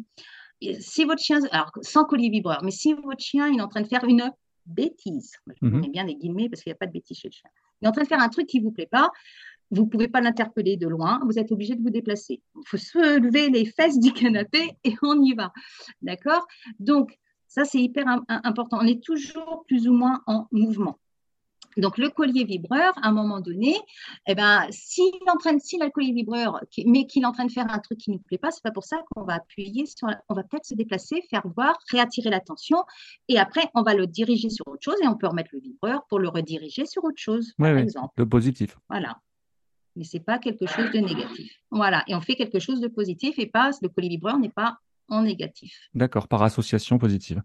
[0.79, 3.81] si votre chien, alors sans collier vibreur, mais si votre chien il est en train
[3.81, 4.31] de faire une
[4.65, 5.91] bêtise, je mets mhm.
[5.91, 7.49] bien des guillemets parce qu'il n'y a pas de bêtise chez le chien
[7.81, 9.09] est en train de faire un truc qui ne vous plaît pas,
[9.71, 12.41] vous ne pouvez pas l'interpeller de loin, vous êtes obligé de vous déplacer.
[12.55, 15.51] Il faut se lever les fesses du canapé et on y va.
[16.01, 16.45] D'accord?
[16.79, 18.79] Donc, ça, c'est hyper important.
[18.81, 20.99] On est toujours plus ou moins en mouvement.
[21.77, 23.75] Donc, le collier vibreur, à un moment donné,
[24.27, 27.71] eh ben, s'il entraîne, si le collier vibreur, mais qu'il est en train de faire
[27.71, 30.07] un truc qui ne nous plaît pas, c'est pas pour ça qu'on va appuyer sur,
[30.29, 32.77] on va peut-être se déplacer, faire voir, réattirer l'attention,
[33.27, 36.05] et après, on va le diriger sur autre chose, et on peut remettre le vibreur
[36.07, 38.13] pour le rediriger sur autre chose, par exemple.
[38.17, 38.77] Le positif.
[38.89, 39.19] Voilà.
[39.95, 41.53] Mais c'est pas quelque chose de négatif.
[41.69, 42.03] Voilà.
[42.07, 44.77] Et on fait quelque chose de positif, et pas, le collier vibreur n'est pas
[45.09, 45.89] en négatif.
[45.93, 47.41] D'accord, par association positive.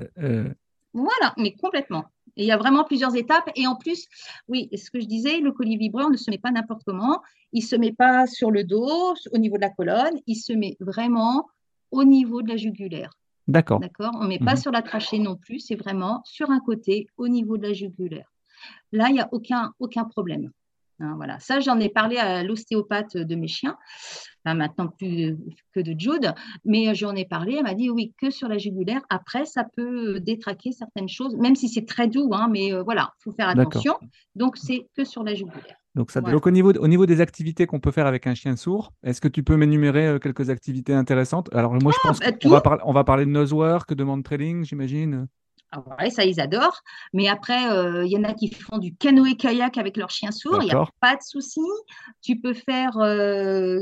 [0.00, 0.54] Euh, euh,
[0.92, 2.06] voilà, mais complètement.
[2.36, 3.50] Et il y a vraiment plusieurs étapes.
[3.54, 4.06] Et en plus,
[4.48, 7.22] oui, ce que je disais, le collier vibreur ne se met pas n'importe comment.
[7.52, 10.18] Il ne se met pas sur le dos, au niveau de la colonne.
[10.26, 11.46] Il se met vraiment
[11.90, 13.10] au niveau de la jugulaire.
[13.46, 13.78] D'accord.
[13.80, 14.12] D'accord?
[14.18, 14.60] On ne met pas mhm.
[14.60, 15.60] sur la trachée non plus.
[15.60, 18.32] C'est vraiment sur un côté, au niveau de la jugulaire.
[18.92, 20.50] Là, il n'y a aucun, aucun problème.
[21.00, 21.38] Hein, voilà.
[21.40, 23.76] Ça, j'en ai parlé à l'ostéopathe de mes chiens,
[24.52, 25.36] maintenant plus
[25.72, 27.54] que de Jude, mais j'en ai parlé.
[27.54, 29.00] Elle m'a dit oui, que sur la jugulaire.
[29.08, 33.12] Après, ça peut détraquer certaines choses, même si c'est très doux, hein, mais euh, voilà,
[33.20, 33.94] il faut faire attention.
[34.34, 35.76] Donc, c'est que sur la jugulaire.
[35.94, 38.56] Donc, ça, donc au, niveau, au niveau des activités qu'on peut faire avec un chien
[38.56, 41.48] sourd, est-ce que tu peux m'énumérer euh, quelques activités intéressantes?
[41.54, 44.24] Alors, moi, je ah, pense bah, qu'on va, on va parler de nosework, de monde
[44.24, 45.28] trailing, j'imagine.
[45.98, 46.82] Ah ça, ils adorent.
[47.12, 50.58] Mais après, euh, il y en a qui font du canoë-kayak avec leur chien sourd.
[50.62, 51.60] Il n'y a pas de souci.
[52.22, 52.96] Tu peux faire.
[52.98, 53.78] Euh,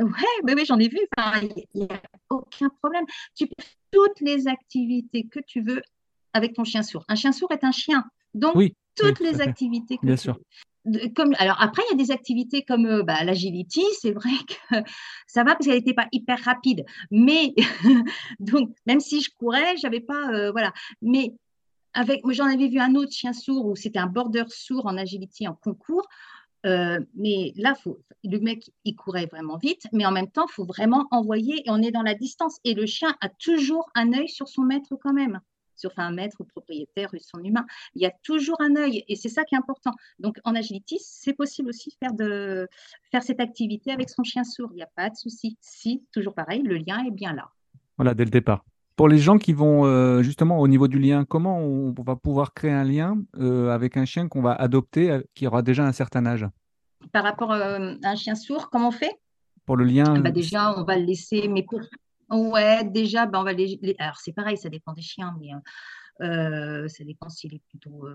[0.00, 0.98] ouais, oui, j'en ai vu.
[1.74, 2.00] Il n'y a
[2.30, 3.04] aucun problème.
[3.34, 5.82] Tu peux faire toutes les activités que tu veux
[6.32, 7.04] avec ton chien sourd.
[7.08, 8.04] Un chien sourd est un chien.
[8.34, 8.54] Donc,
[8.94, 10.34] toutes les activités que Bien tu sûr.
[10.34, 10.42] veux
[11.38, 14.76] alors après, il y a des activités comme euh, bah, l'agility, c'est vrai que
[15.26, 16.84] ça va parce qu'elle n'était pas hyper rapide.
[17.10, 17.54] Mais
[18.40, 20.72] donc, même si je courais, j'avais pas, euh, voilà.
[21.02, 21.34] Mais
[21.94, 25.48] avec, j'en avais vu un autre chien sourd où c'était un border sourd en agility
[25.48, 26.06] en concours.
[26.66, 30.52] Euh, mais là, faut, le mec, il courait vraiment vite, mais en même temps, il
[30.52, 32.58] faut vraiment envoyer et on est dans la distance.
[32.64, 35.40] Et le chien a toujours un œil sur son maître quand même,
[35.78, 37.64] sur un maître ou propriétaire ou son humain.
[37.94, 39.92] Il y a toujours un œil et c'est ça qui est important.
[40.18, 42.68] Donc en agility, c'est possible aussi faire, de,
[43.10, 44.68] faire cette activité avec son chien sourd.
[44.72, 45.56] Il n'y a pas de souci.
[45.60, 47.48] Si, toujours pareil, le lien est bien là.
[47.96, 48.64] Voilà, dès le départ.
[48.96, 52.52] Pour les gens qui vont euh, justement au niveau du lien, comment on va pouvoir
[52.52, 55.92] créer un lien euh, avec un chien qu'on va adopter euh, qui aura déjà un
[55.92, 56.46] certain âge?
[57.12, 59.12] Par rapport à un chien sourd, comment on fait?
[59.66, 61.80] Pour le lien bah Déjà, on va le laisser, mais pour...
[62.30, 63.78] Ouais, déjà, bah, on va les...
[63.98, 65.50] Alors, c'est pareil, ça dépend des chiens, mais
[66.88, 68.06] ça dépend s'il est plutôt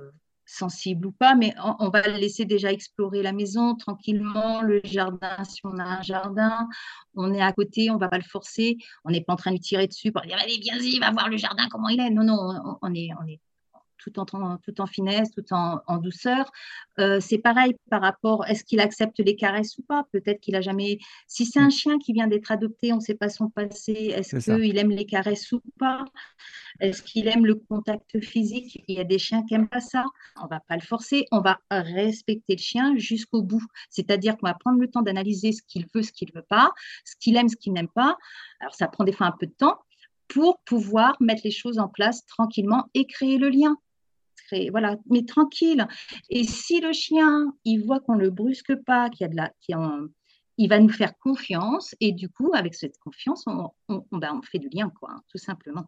[0.46, 5.44] sensible ou pas, mais on, va le laisser déjà explorer la maison tranquillement, le jardin,
[5.44, 6.68] si on a un jardin,
[7.16, 9.58] on est à côté, on va pas le forcer, on n'est pas en train de
[9.58, 12.10] tirer dessus pour dire allez viens-y, va voir le jardin comment il est.
[12.10, 13.40] Non non, on, est on est
[13.98, 16.52] tout en, tout en finesse, tout en, douceur.
[17.00, 20.06] Euh, c'est pareil par rapport, est-ce qu'il accepte les caresses ou pas?
[20.12, 21.00] Peut-être qu'il a jamais.
[21.28, 24.14] Si c'est un chien qui vient d'être adopté, on ne sait pas son passé.
[24.16, 26.06] Est-ce qu'il aime les caresses ou pas?
[26.80, 28.84] Est-ce qu'il aime le contact physique?
[28.88, 30.06] Il y a des chiens qui n'aiment pas ça.
[30.42, 31.26] On va pas le forcer.
[31.32, 33.64] On va respecter le chien jusqu'au bout.
[33.90, 36.72] C'est-à-dire qu'on va prendre le temps d'analyser ce qu'il veut, ce qu'il ne veut pas,
[37.06, 38.18] ce qu'il aime, ce qu'il n'aime pas.
[38.60, 39.80] Alors ça prend des fois un peu de temps
[40.34, 43.78] pour pouvoir mettre les choses en place tranquillement et créer le lien
[44.72, 45.88] voilà, mais tranquille.
[46.30, 49.52] Et si le chien, il voit qu'on le brusque pas, qu'il y a de la,
[50.58, 54.60] il va nous faire confiance et du coup, avec cette confiance, on, on, ben, fait
[54.60, 55.86] du lien, quoi, tout simplement.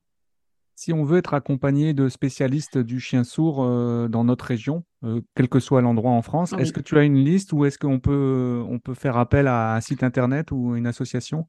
[0.77, 5.21] Si on veut être accompagné de spécialistes du chien sourd euh, dans notre région, euh,
[5.33, 7.99] quel que soit l'endroit en France, est-ce que tu as une liste ou est-ce qu'on
[8.01, 11.47] peut, on peut faire appel à un site internet ou une association?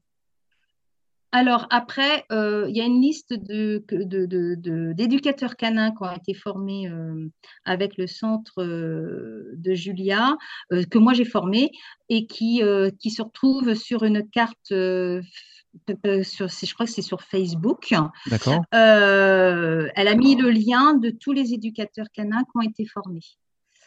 [1.31, 7.27] Alors après, euh, il y a une liste d'éducateurs canins qui ont été formés euh,
[7.65, 10.37] avec le centre euh, de Julia,
[10.71, 11.71] que moi j'ai formé,
[12.09, 12.61] et qui,
[12.99, 17.93] qui se retrouvent sur une carte, sur, je crois que c'est sur Facebook.
[18.27, 18.63] D'accord.
[18.71, 23.25] elle a mis le lien de tous les éducateurs canins qui ont été formés.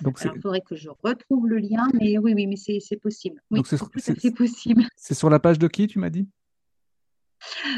[0.02, 3.42] Donc il faudrait que je retrouve le lien, mais oui, oui, mais c'est possible.
[3.50, 3.62] Oui,
[3.96, 4.86] c'est possible.
[4.96, 6.28] C'est sur la page de qui, tu m'as dit?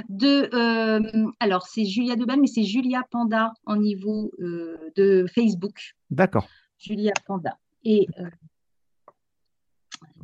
[0.09, 5.95] De, euh, alors, c'est Julia Debal, mais c'est Julia Panda en niveau euh, de Facebook.
[6.11, 6.49] D'accord.
[6.79, 7.59] Julia Panda.
[7.85, 8.31] Et euh,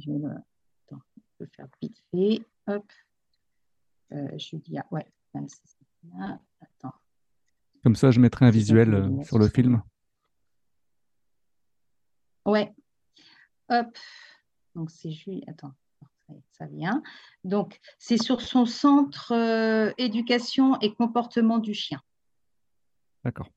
[0.00, 2.42] je vais attends, je peux faire vite fait.
[2.66, 2.84] Hop.
[4.36, 5.06] Julia, ouais.
[6.60, 6.94] Attends.
[7.82, 9.82] Comme ça, je mettrai un visuel sur le film.
[12.44, 12.74] Ouais.
[13.68, 13.98] Hop.
[14.74, 15.44] Donc, c'est Julia.
[15.48, 15.74] Attends
[16.52, 17.02] ça vient.
[17.44, 22.00] Donc, c'est sur son centre euh, éducation et comportement du chien.
[23.24, 23.48] D'accord.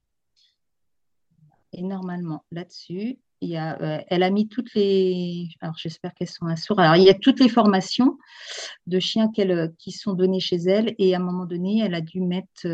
[1.73, 5.47] Et normalement, là-dessus, il y a, euh, elle a mis toutes les.
[5.61, 6.79] Alors, j'espère qu'elles sont sourd.
[6.79, 8.17] Alors, il y a toutes les formations
[8.87, 10.93] de chiens euh, qui sont données chez elle.
[10.99, 12.67] Et à un moment donné, elle a dû mettre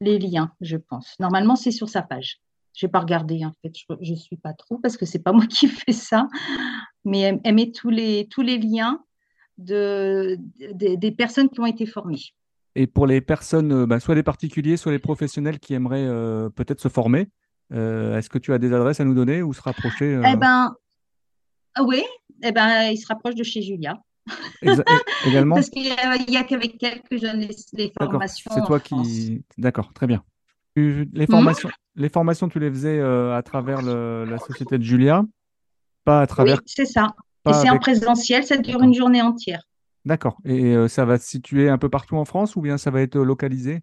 [0.00, 1.14] les liens, je pense.
[1.20, 2.40] Normalement, c'est sur sa page.
[2.74, 3.72] Je n'ai pas regardé, en fait.
[4.00, 6.28] Je ne suis pas trop parce que ce n'est pas moi qui fais ça.
[7.04, 9.04] Mais elle, elle, met tous les, tous les liens
[9.58, 10.38] de,
[10.74, 12.32] des personnes qui ont été formées.
[12.74, 16.48] Et pour les personnes, euh, bah, soit les particuliers, soit les professionnels qui aimeraient euh,
[16.48, 17.28] peut-être se former,
[17.72, 20.74] euh, est-ce que tu as des adresses à nous donner ou se rapprocher Eh ben,
[21.80, 22.02] oui,
[22.42, 23.98] eh ben, ils se rapprochent de chez Julia.
[25.26, 27.26] également Parce qu'il n'y a, qu'avec elle que je
[27.76, 28.52] les, formations.
[28.54, 29.42] C'est toi qui.
[29.58, 30.22] D'accord, très bien.
[30.76, 35.24] Les formations, les formations, tu les faisais à travers la société de Julia,
[36.04, 36.58] pas à travers.
[36.58, 37.14] Oui, c'est ça
[37.48, 39.62] et c'est en présentiel, ça dure une journée entière.
[40.04, 40.38] D'accord.
[40.44, 43.02] Et euh, ça va se situer un peu partout en France ou bien ça va
[43.02, 43.82] être euh, localisé?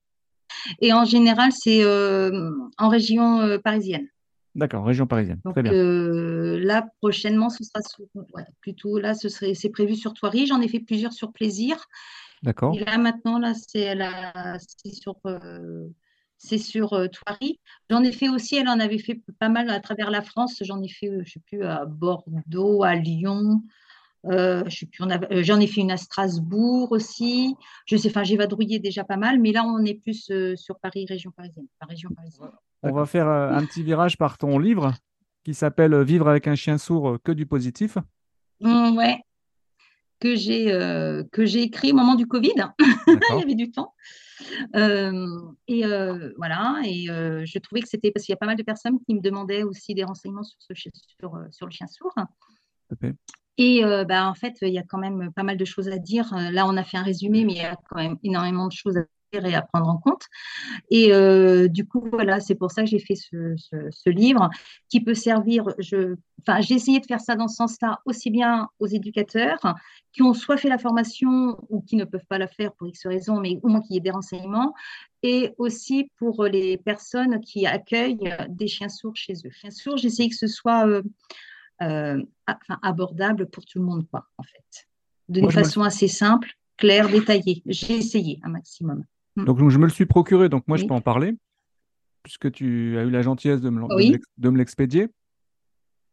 [0.82, 4.08] Et en général, c'est euh, en région parisienne.
[4.56, 5.39] D'accord, région parisienne.
[5.52, 5.72] Très bien.
[5.72, 7.80] là, prochainement, ce sera
[8.60, 10.48] plutôt là, ce serait, c'est prévu sur Thoiry.
[10.48, 11.78] J'en ai fait plusieurs sur Plaisir.
[12.41, 12.76] D'accord.
[12.76, 13.95] Et là, maintenant, là, c'est,
[14.91, 15.15] sur
[16.39, 17.08] c'est sur euh,
[17.89, 20.58] J'en ai fait aussi, elle en avait fait pas mal à travers la France.
[20.62, 23.62] J'en ai fait, euh, je sais plus, à Bordeaux, à Lyon.
[24.25, 27.56] Euh, euh, j'en ai fait une à Strasbourg aussi.
[27.86, 31.06] Je sais, enfin, j'ai vadrouillé déjà pas mal, mais là, on est plus sur Paris,
[31.08, 31.67] région parisienne.
[31.88, 32.49] région parisienne.
[32.84, 34.93] On va faire un petit virage par ton livre
[35.43, 37.97] qui s'appelle Vivre avec un chien sourd, que du positif.
[38.62, 39.19] Mmh, ouais,
[40.21, 40.67] que j'ai
[41.32, 42.56] que j'ai écrit au moment du Covid.
[43.08, 43.93] Il y avait du temps.
[44.75, 48.45] Euh, et euh, voilà, et euh, je trouvais que c'était parce qu'il y a pas
[48.45, 50.73] mal de personnes qui me demandaient aussi des renseignements sur, ce,
[51.19, 52.13] sur, sur le chien sourd.
[53.58, 56.34] Et bah, en fait, il y a quand même pas mal de choses à dire.
[56.34, 58.97] Là, on a fait un résumé, mais il y a quand même énormément de choses
[59.32, 60.24] et à prendre en compte.
[60.89, 64.50] Et euh, du coup, voilà, c'est pour ça que j'ai fait ce, livre
[64.89, 65.65] qui peut servir.
[65.80, 69.60] Je, enfin, j'ai essayé de faire ça dans ce sens-là, aussi bien aux éducateurs
[70.12, 73.06] qui ont soit fait la formation ou qui ne peuvent pas la faire pour X
[73.06, 74.74] raisons, mais au moins qu'il y ait des renseignements,
[75.22, 79.52] et aussi pour les personnes qui accueillent des chiens sourds chez eux.
[79.52, 81.04] Chiens sourds, j'ai essayé que ce soit euh,
[81.82, 82.22] euh,
[82.82, 84.88] abordable pour tout le monde, quoi, en fait,
[85.28, 87.62] d'une façon assez simple, claire, détaillée.
[87.65, 89.06] J'ai essayé un maximum.
[89.39, 89.45] Mm.
[89.45, 91.36] Donc, je me le suis procuré, donc moi je peux en parler,
[92.23, 95.10] puisque tu as eu la gentillesse de me, l'expédier.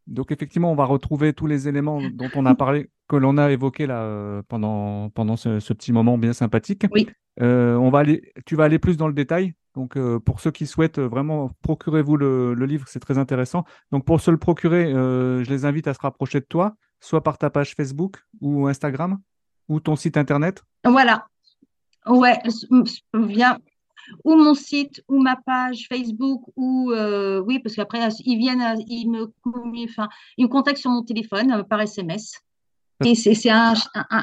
[0.06, 3.50] Donc effectivement, on va retrouver tous les éléments dont on a parlé, que l'on a
[3.50, 6.86] évoqué là euh, pendant, pendant ce, petit moment bien sympathique.
[6.92, 7.08] Oui.
[7.42, 9.54] Euh, on va aller, tu vas aller plus dans le détail.
[9.74, 13.64] Donc euh, pour ceux qui souhaitent vraiment, procurez-vous le, le, livre, c'est très intéressant.
[13.90, 17.36] Donc pour se le procurer, je les invite à se rapprocher de toi, soit par
[17.36, 19.18] ta page Facebook ou Instagram
[19.68, 20.62] ou ton site internet.
[20.84, 21.26] Voilà,
[22.06, 22.38] Ouais,
[24.24, 29.10] ou mon site ou ma page Facebook ou euh, oui parce qu'après ils viennent ils
[29.10, 29.32] me
[29.88, 32.40] enfin ils me contactent sur mon téléphone euh, par SMS
[33.04, 33.74] et c'est un,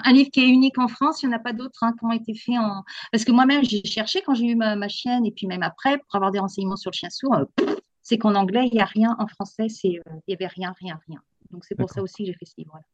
[0.07, 2.11] livre qui est unique en France il n'y en a pas d'autres hein, qui ont
[2.11, 5.47] été faits en parce que moi-même j'ai cherché quand j'ai eu ma, chienne et puis
[5.47, 8.73] même après pour avoir des renseignements sur le chien sourd euh, c'est qu'en anglais il
[8.73, 11.21] n'y a rien en français c'est il n'y avait rien rien rien.
[11.51, 12.92] Donc c'est pour ça aussi que j'ai fait ce livre euh,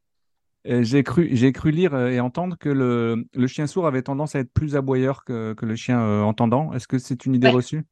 [0.65, 4.35] j'ai cru, j'ai cru lire euh, et entendre que le, le, chien sourd avait tendance
[4.35, 6.73] à être plus aboyeur que, que le chien euh, entendant.
[6.73, 7.85] Est-ce que c'est une idée reçue?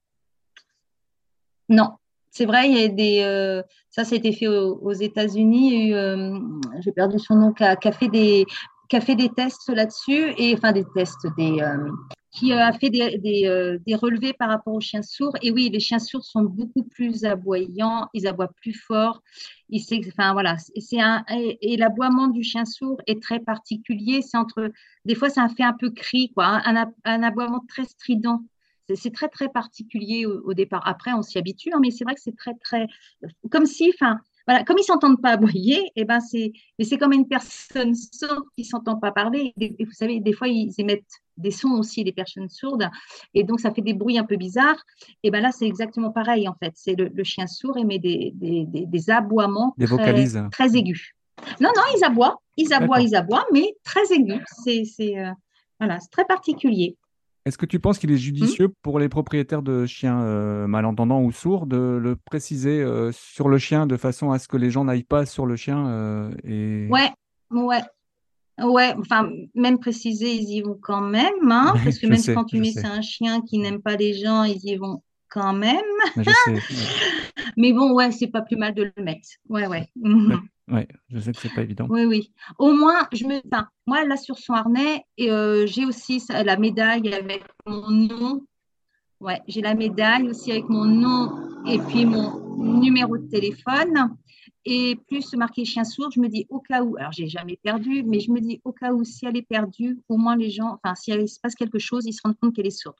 [1.69, 1.93] Non,
[2.29, 5.91] c'est vrai, il y a des, ça, ça a été fait aux, États-Unis.
[6.79, 8.45] J'ai perdu son nom, qui a, fait des,
[8.89, 11.61] qui a fait des tests là-dessus, et enfin des tests, des,
[12.37, 15.35] qui a fait des, euh, des, relevés par rapport aux chiens sourds.
[15.41, 19.21] Et oui, les chiens sourds sont beaucoup plus aboyants, ils aboient plus fort.
[19.69, 20.55] Il enfin voilà,
[20.93, 24.21] un et, l'aboiement du chien sourd est très particulier.
[24.21, 24.71] C'est entre,
[25.05, 28.43] des fois, ça fait un peu cri, quoi, un, un aboiement très strident.
[28.95, 30.81] C'est très très particulier au, départ.
[30.87, 32.87] Après, on s'y habitue, hein, mais c'est vrai que c'est très très,
[33.51, 36.97] comme si, enfin, voilà, comme ils s'entendent pas aboyer, et eh ben c'est, mais c'est
[36.97, 39.53] comme une personne sourde qui s'entend pas parler.
[39.59, 41.03] Et vous savez, des fois ils émettent
[41.35, 42.89] des sons aussi, les personnes sourdes,
[43.33, 44.81] et donc ça fait des bruits un peu bizarres.
[45.23, 46.71] Et ben là, c'est exactement pareil en fait.
[46.75, 51.11] C'est le, chien sourd émet des, des, des, aboiements des très, très aigus.
[51.59, 54.43] Non, non, ils aboient, ils aboient, ils aboient, mais très aigus.
[54.63, 55.31] C'est, c'est euh,
[55.79, 56.97] voilà, c'est très particulier.
[57.47, 61.31] Est-ce que tu penses qu'il est judicieux pour les propriétaires de chiens euh, malentendants ou
[61.31, 64.83] sourds de le préciser euh, sur le chien de façon à ce que les gens
[64.83, 66.89] n'aillent pas sur le chien euh, et...
[66.91, 67.09] Ouais,
[67.51, 67.81] ouais.
[68.61, 72.59] Ouais, enfin, même préciser, ils y vont quand même, hein, parce que même quand tu
[72.59, 75.77] mets c'est un chien qui n'aime pas les gens, ils y vont quand même.
[76.17, 76.25] Mais,
[77.57, 79.29] Mais bon, ouais, c'est pas plus mal de le mettre.
[79.47, 79.87] Ouais, ouais.
[81.17, 81.87] Je sais que c'est pas évident.
[81.89, 82.31] Oui, oui.
[82.59, 83.41] Au moins, je me.
[83.51, 88.45] Enfin, moi, là, sur son harnais, et, euh, j'ai aussi la médaille avec mon nom.
[89.19, 91.31] Ouais, j'ai la médaille aussi avec mon nom
[91.65, 94.15] et puis mon numéro de téléphone.
[94.63, 98.03] Et plus marqué chien sourd, je me dis au cas où, alors j'ai jamais perdu,
[98.03, 100.77] mais je me dis au cas où, si elle est perdue, au moins les gens,
[100.83, 102.97] enfin, si il se passe quelque chose, ils se rendent compte qu'elle est sourde.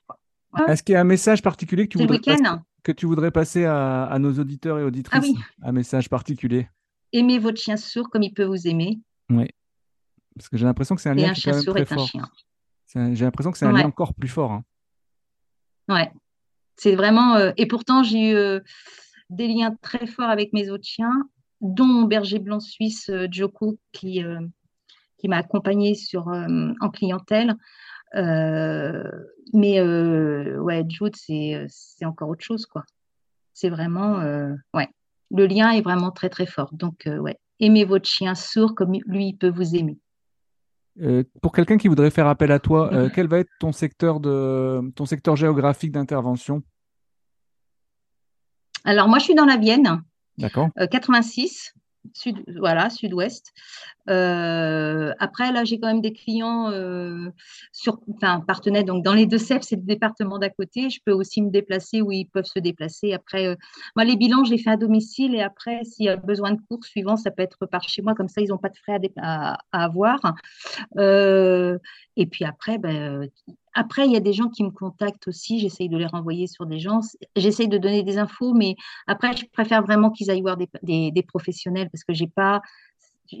[0.66, 2.42] Est-ce qu'il y a un message particulier que tu, voudrais passer,
[2.82, 5.22] que tu voudrais passer à, nos auditeurs et auditrices?
[5.22, 5.38] Ah oui.
[5.62, 6.68] Un message particulier?
[7.12, 9.00] Aimez votre chien sourd comme il peut vous aimer.
[9.30, 9.48] Oui.
[10.36, 12.08] Parce que j'ai l'impression que c'est un lien qui est quand même très fort.
[12.94, 14.52] J'ai l'impression que c'est un lien encore plus fort.
[14.52, 14.64] Hein.
[15.88, 16.10] Ouais.
[16.76, 17.34] C'est vraiment.
[17.34, 18.60] Euh, et pourtant, j'ai eu euh,
[19.30, 21.28] des liens très forts avec mes autres chiens,
[21.60, 24.22] dont mon berger blanc suisse, euh, Joko, qui,
[25.18, 27.56] qui m'a accompagné sur, en clientèle.
[28.14, 32.84] mais ouais, Jude, c'est encore autre chose, quoi.
[33.52, 34.22] C'est vraiment.
[34.72, 34.88] ouais
[35.30, 36.70] le lien est vraiment très très fort.
[36.72, 39.98] Donc, euh, ouais, aimez votre chien sourd comme lui, il peut vous aimer.
[41.00, 44.20] Euh, pour quelqu'un qui voudrait faire appel à toi, euh, quel va être ton secteur,
[44.20, 46.62] de, ton secteur géographique d'intervention?
[48.84, 50.02] Alors, moi, je suis dans la Vienne.
[50.38, 50.68] D'accord.
[50.90, 51.74] 86
[52.14, 53.52] sud, voilà, sud-ouest.
[54.08, 57.30] Euh, après, là, j'ai quand même des clients euh,
[57.72, 58.84] sur, enfin, partenaires.
[58.84, 60.90] Donc, dans les deux Sèvres, c'est le département d'à côté.
[60.90, 63.12] Je peux aussi me déplacer où ils peuvent se déplacer.
[63.12, 63.54] Après, euh,
[63.96, 65.34] moi, les bilans, je les fais à domicile.
[65.34, 68.14] Et après, s'il y a besoin de cours suivants, ça peut être par chez moi.
[68.14, 70.20] Comme ça, ils n'ont pas de frais à avoir.
[72.18, 73.30] Et puis après, ben,
[73.74, 75.60] après, il y a des gens qui me contactent aussi.
[75.60, 77.00] J'essaye de les renvoyer sur des gens.
[77.36, 78.74] J'essaye de donner des infos, mais
[79.06, 82.60] après, je préfère vraiment qu'ils aillent voir des, des, professionnels parce que j'ai pas,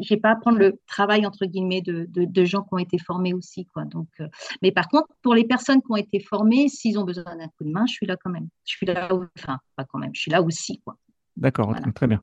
[0.00, 3.34] j'ai pas à prendre le travail entre guillemets de, de, gens qui ont été formés
[3.34, 3.84] aussi, quoi.
[3.84, 4.28] Donc, euh,
[4.62, 7.64] mais par contre, pour les personnes qui ont été formées, s'ils ont besoin d'un coup
[7.64, 8.46] de main, je suis là quand même.
[8.64, 10.14] Je suis là, enfin, pas quand même.
[10.14, 10.96] Je suis là aussi, quoi.
[11.36, 12.20] D'accord, très bien.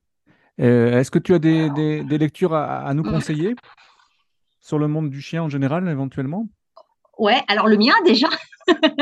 [0.58, 3.10] Euh, est-ce que tu as des, des lectures à, à nous mmh.
[3.10, 3.56] conseiller?
[4.66, 6.48] Sur le monde du chien en général, éventuellement?
[7.18, 8.28] Ouais, alors le mien déjà.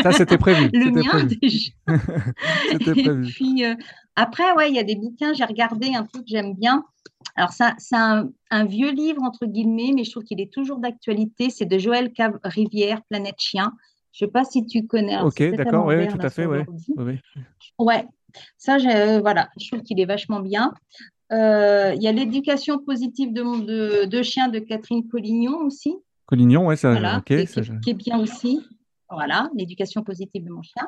[0.03, 0.69] Ça, c'était prévu.
[0.73, 1.39] Le mien, prévu.
[1.41, 1.71] déjà.
[2.71, 3.75] C'était Et puis euh,
[4.15, 6.85] après, ouais, il y a des bouquins, j'ai regardé un truc que j'aime bien.
[7.37, 10.79] Alors, ça, c'est un, un vieux livre, entre guillemets, mais je trouve qu'il est toujours
[10.79, 11.51] d'actualité.
[11.51, 13.73] C'est de Joël Cave Rivière, Planète Chien.
[14.13, 15.15] Je ne sais pas si tu connais.
[15.15, 16.67] Alors, Ok, d'accord, oui, tout à fait, sur ouais.
[17.79, 18.07] Ouais,
[18.59, 20.73] ça, j'ai- euh, voilà, je trouve qu'il est vachement bien.
[21.33, 25.97] Euh, Il y a l'éducation positive de, mon- de, de chien de Catherine Collignon aussi.
[26.27, 27.25] Collignon, ouais, ça, Voilà, ok.
[27.25, 28.61] qui, est- ça, qui est- je- qui est bien aussi.
[29.11, 30.85] Voilà, l'éducation positive de mon chien.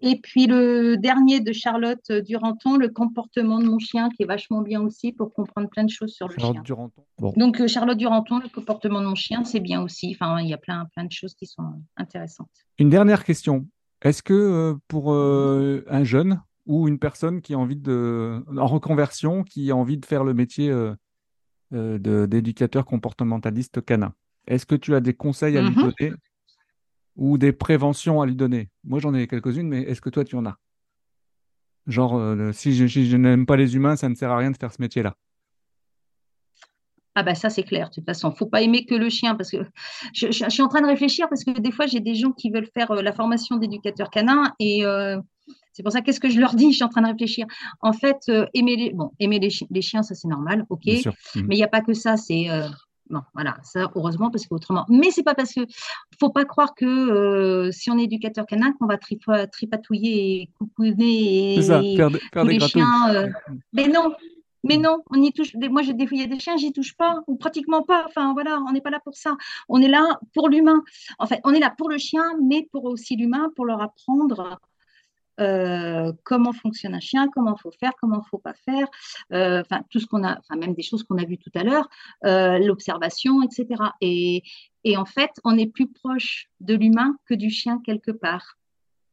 [0.00, 4.62] Et puis le dernier de Charlotte Duranton, le comportement de mon chien, qui est vachement
[4.62, 6.62] bien aussi pour comprendre plein de choses sur le chien.
[6.64, 7.02] Duranton.
[7.18, 10.16] Bon, Donc euh, Charlotte Duranton, le comportement de mon chien, c'est bien aussi.
[10.18, 11.64] Enfin, il y a plein, plein de choses qui sont
[11.96, 12.48] intéressantes.
[12.78, 13.66] Une dernière question.
[14.00, 18.66] Est-ce que euh, pour euh, un jeune ou une personne qui a envie de, en
[18.66, 20.94] reconversion, qui a envie de faire le métier euh,
[21.72, 24.14] euh, d'éducateur comportementaliste canin,
[24.46, 25.92] est-ce que tu as des conseils à lui Mhm.
[25.98, 26.12] donner
[27.16, 28.68] ou des préventions à lui donner?
[28.84, 30.56] Moi, j'en ai quelques-unes, mais est-ce que toi, tu en as?
[31.86, 34.72] Genre, euh, si je, n'aime pas les humains, ça ne sert à rien de faire
[34.72, 35.14] ce métier-là.
[37.18, 39.50] Ah bah ça c'est clair, de toute façon, faut pas aimer que le chien parce
[39.50, 39.56] que
[40.12, 42.30] je, je- je suis en train de réfléchir parce que des fois j'ai des gens
[42.32, 45.18] qui veulent faire la formation d'éducateur canin et euh,
[45.76, 47.46] c'est pour ça qu'est-ce que je leur dis, je suis en train de réfléchir.
[47.82, 50.86] En fait, euh, aimer les bon, aimer les, chi- les chiens ça c'est normal, ok.
[50.86, 51.46] Mhm.
[51.46, 52.66] mais il n'y a pas que ça, c'est euh,
[53.10, 55.60] bon voilà ça heureusement parce qu'autrement, mais c'est pas parce que
[56.18, 60.50] faut pas croire que euh, si on est éducateur canin qu'on va tripa- tripatouiller et
[60.58, 63.30] coucouner ça, et faire, des- faire tous les chiens.
[63.72, 64.12] mais non,
[64.64, 64.82] mais Mm.
[64.82, 65.54] non, on y touche.
[65.54, 68.04] Moi, j'ai des, il y a des chiens, j'y touche pas, ou pratiquement pas.
[68.08, 69.36] Enfin, voilà, on n'est pas là pour ça.
[69.68, 70.82] On est là pour l'humain.
[71.20, 74.58] En fait, on est là pour le chien, mais pour aussi l'humain, pour leur apprendre
[75.40, 78.86] euh, comment fonctionne un chien, comment il faut faire, comment il faut pas faire.
[79.32, 81.62] Euh, Enfin, tout ce qu'on a, enfin, même des choses qu'on a vues tout à
[81.64, 81.88] l'heure,
[82.24, 83.66] euh, l'observation, etc.
[84.00, 84.42] Et,
[84.84, 88.56] et en fait, on est plus proche de l'humain que du chien quelque part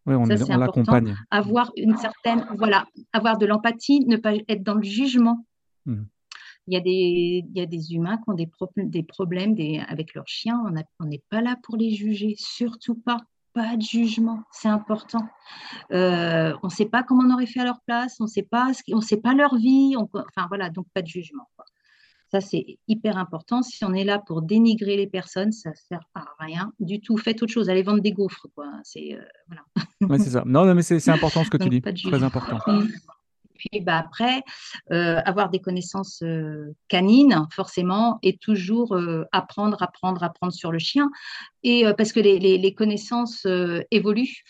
[0.05, 1.15] on ça on important, l'accompagne.
[1.31, 5.45] avoir une certaine, voilà, avoir de l'empathie, ne pas être dans le jugement.
[5.85, 6.07] Mhm.
[6.67, 9.53] Il y a des, il y a des humains qui ont des, pro- des problèmes
[9.53, 10.61] des, avec leurs chiens,
[10.99, 13.17] on n'est pas là pour les juger, surtout pas.
[13.53, 15.27] Pas de jugement, c'est important.
[15.91, 18.41] Euh, on ne sait pas comment on aurait fait à leur place, on ne sait
[18.49, 21.47] pas, ce qui- on sait pas leur vie, on- enfin voilà, donc pas de jugement.
[21.55, 21.65] quoi.
[22.31, 23.61] Ça, c'est hyper important.
[23.61, 27.15] Si on est là pour dénigrer les personnes, ça ne sert à rien du tout.
[27.15, 28.47] Faites autre chose, allez vendre des gaufres.
[28.55, 28.65] Quoi.
[28.83, 29.61] C'est, euh, voilà.
[30.01, 30.41] Ouais, c'est ça.
[30.47, 31.81] Non, non, mais c'est important ce que tu Donc, dis.
[31.81, 32.57] pas de Très important.
[33.55, 34.41] Puis bah, après,
[34.91, 40.79] euh, avoir des connaissances euh, canines, forcément, et toujours euh, apprendre, apprendre, apprendre sur le
[40.79, 41.09] chien.
[41.63, 43.45] Et parce que les, les- les connaissances
[43.89, 44.43] évoluent.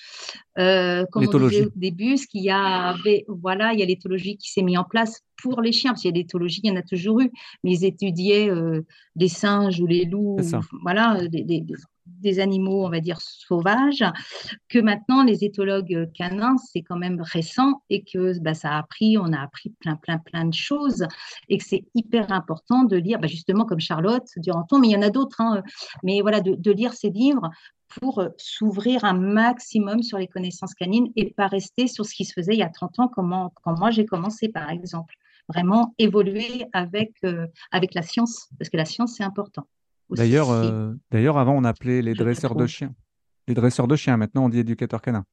[0.56, 4.50] Comme on disait au début, ce qu'il y avait, voilà, il y a l'éthologie qui
[4.52, 6.76] s'est mise en place pour les chiens, parce qu'il y a l'éthologie, il y en
[6.76, 7.30] a toujours eu,
[7.64, 8.50] mais ils étudiaient
[9.16, 11.66] les singes ou les loups, ou, voilà, des, des-
[12.06, 14.04] des- animaux, on va dire, sauvages
[14.70, 19.18] que maintenant les éthologues canins, c'est quand même récent et que bah, ça a appris,
[19.18, 21.06] on a appris plein, plein, plein de choses
[21.50, 24.98] et que c'est hyper important de lire, bah, justement comme Charlotte Duranton, mais il y
[24.98, 25.62] en a d'autres, hein,
[26.04, 27.50] mais voilà, de, de lire ces livres
[28.00, 32.26] pour euh, s'ouvrir un maximum sur les connaissances canines et pas rester sur ce qui
[32.26, 35.16] se faisait il y a 30 ans, comment, quand moi j'ai commencé par exemple.
[35.50, 39.68] Vraiment évoluer avec, euh, avec la science, parce que la science c'est important.
[40.10, 42.94] D'ailleurs, euh, d'ailleurs, avant, on appelait les Je dresseurs de chiens.
[43.48, 45.26] Les dresseurs de chiens, maintenant, on dit éducateurs canins.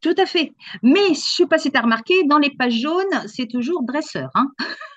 [0.00, 0.52] Tout à fait.
[0.82, 3.82] Mais je ne sais pas si tu as remarqué, dans les pages jaunes, c'est toujours
[3.84, 4.30] dresseur.
[4.34, 4.50] Hein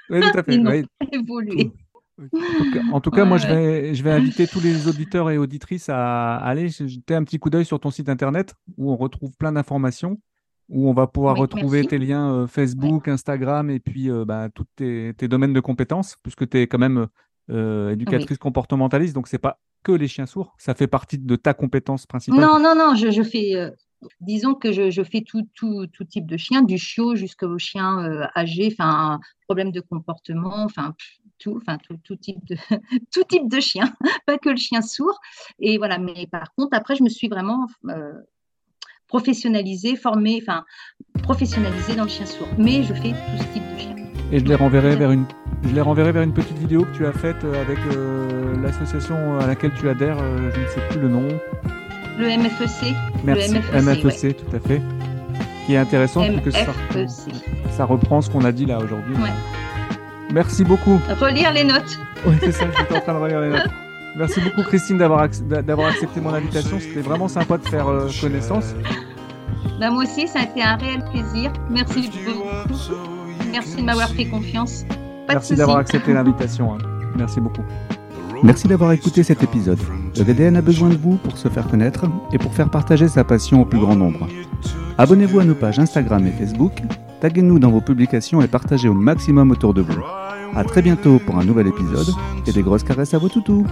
[0.10, 0.56] Oui, tout à fait.
[0.56, 0.86] Ils oui.
[1.12, 1.72] évolué.
[2.20, 5.30] En tout cas, en tout cas, moi, je vais, je vais inviter tous les auditeurs
[5.30, 8.96] et auditrices à aller jeter un petit coup d'œil sur ton site internet où on
[8.98, 10.20] retrouve plein d'informations,
[10.68, 11.90] où on va pouvoir Oui, retrouver merci.
[11.90, 16.18] tes liens euh, Facebook, Instagram et puis euh, bah, tous tes, tes domaines de compétences,
[16.24, 17.06] puisque tu es quand même
[17.50, 21.54] euh, éducatrice comportementaliste, donc c'est pas que les chiens sourds, ça fait partie de ta
[21.54, 22.40] compétence principale.
[22.42, 23.72] Non, non, non, je, je fais, euh,
[24.22, 28.04] disons que je, je fais tout, tout, tout type de chien, du chiot jusqu'au chien
[28.04, 30.94] euh, âgé, enfin, problème de comportement, enfin,
[31.40, 32.58] tout, enfin, tout, tout type de,
[33.14, 33.94] tout type de chien,
[34.26, 35.20] pas que le chien sourd.
[35.60, 38.14] Et voilà, mais par contre, après, je me suis vraiment euh,
[39.08, 40.66] professionnalisée, formée, enfin,
[41.24, 42.48] professionnalisée dans le chien sourd.
[42.58, 44.07] Mais je fais tout ce type de chien.
[44.32, 45.26] Et je les renverrai vers une,
[45.64, 49.40] je les renverrai vers une petite vidéo que tu as faite euh, avec euh, l'association
[49.40, 51.24] à laquelle tu adhères, euh, je ne sais plus le nom.
[52.20, 54.82] Le MFEC, Merci, MFEC, MFEC, tout à fait.
[55.66, 59.16] Qui est intéressant, parce que ça, reprend ce qu'on a dit là aujourd'hui.
[59.16, 59.30] Ouais.
[60.34, 61.00] Merci beaucoup.
[61.20, 61.98] Relire les notes.
[62.26, 63.70] Oui, c'est ça, j'étais en train de relire les notes.
[64.18, 66.80] Merci beaucoup Christine d'avoir ac- d'avoir accepté mon invitation.
[66.80, 68.74] C'était vraiment sympa de faire euh, connaissance.
[69.80, 71.54] Bah, moi aussi, ça a été un réel plaisir.
[71.70, 72.44] Merci beaucoup.
[73.52, 74.84] Merci de m'avoir fait confiance.
[75.28, 76.74] Pas de Merci d'avoir accepté l'invitation.
[76.74, 76.78] hein.
[77.18, 77.62] Merci beaucoup.
[77.62, 79.80] The Merci d'avoir écouté cet épisode.
[80.16, 83.24] Le VDN a besoin de vous pour se faire connaître et pour faire partager sa
[83.24, 84.28] passion au plus grand nombre.
[84.98, 86.82] Abonnez-vous à nos pages Instagram et Facebook,
[87.22, 90.00] taguez-nous dans vos publications et partagez au maximum autour de vous.
[90.56, 92.08] A très bientôt pour un nouvel épisode
[92.46, 93.66] et des grosses caresses à vos toutous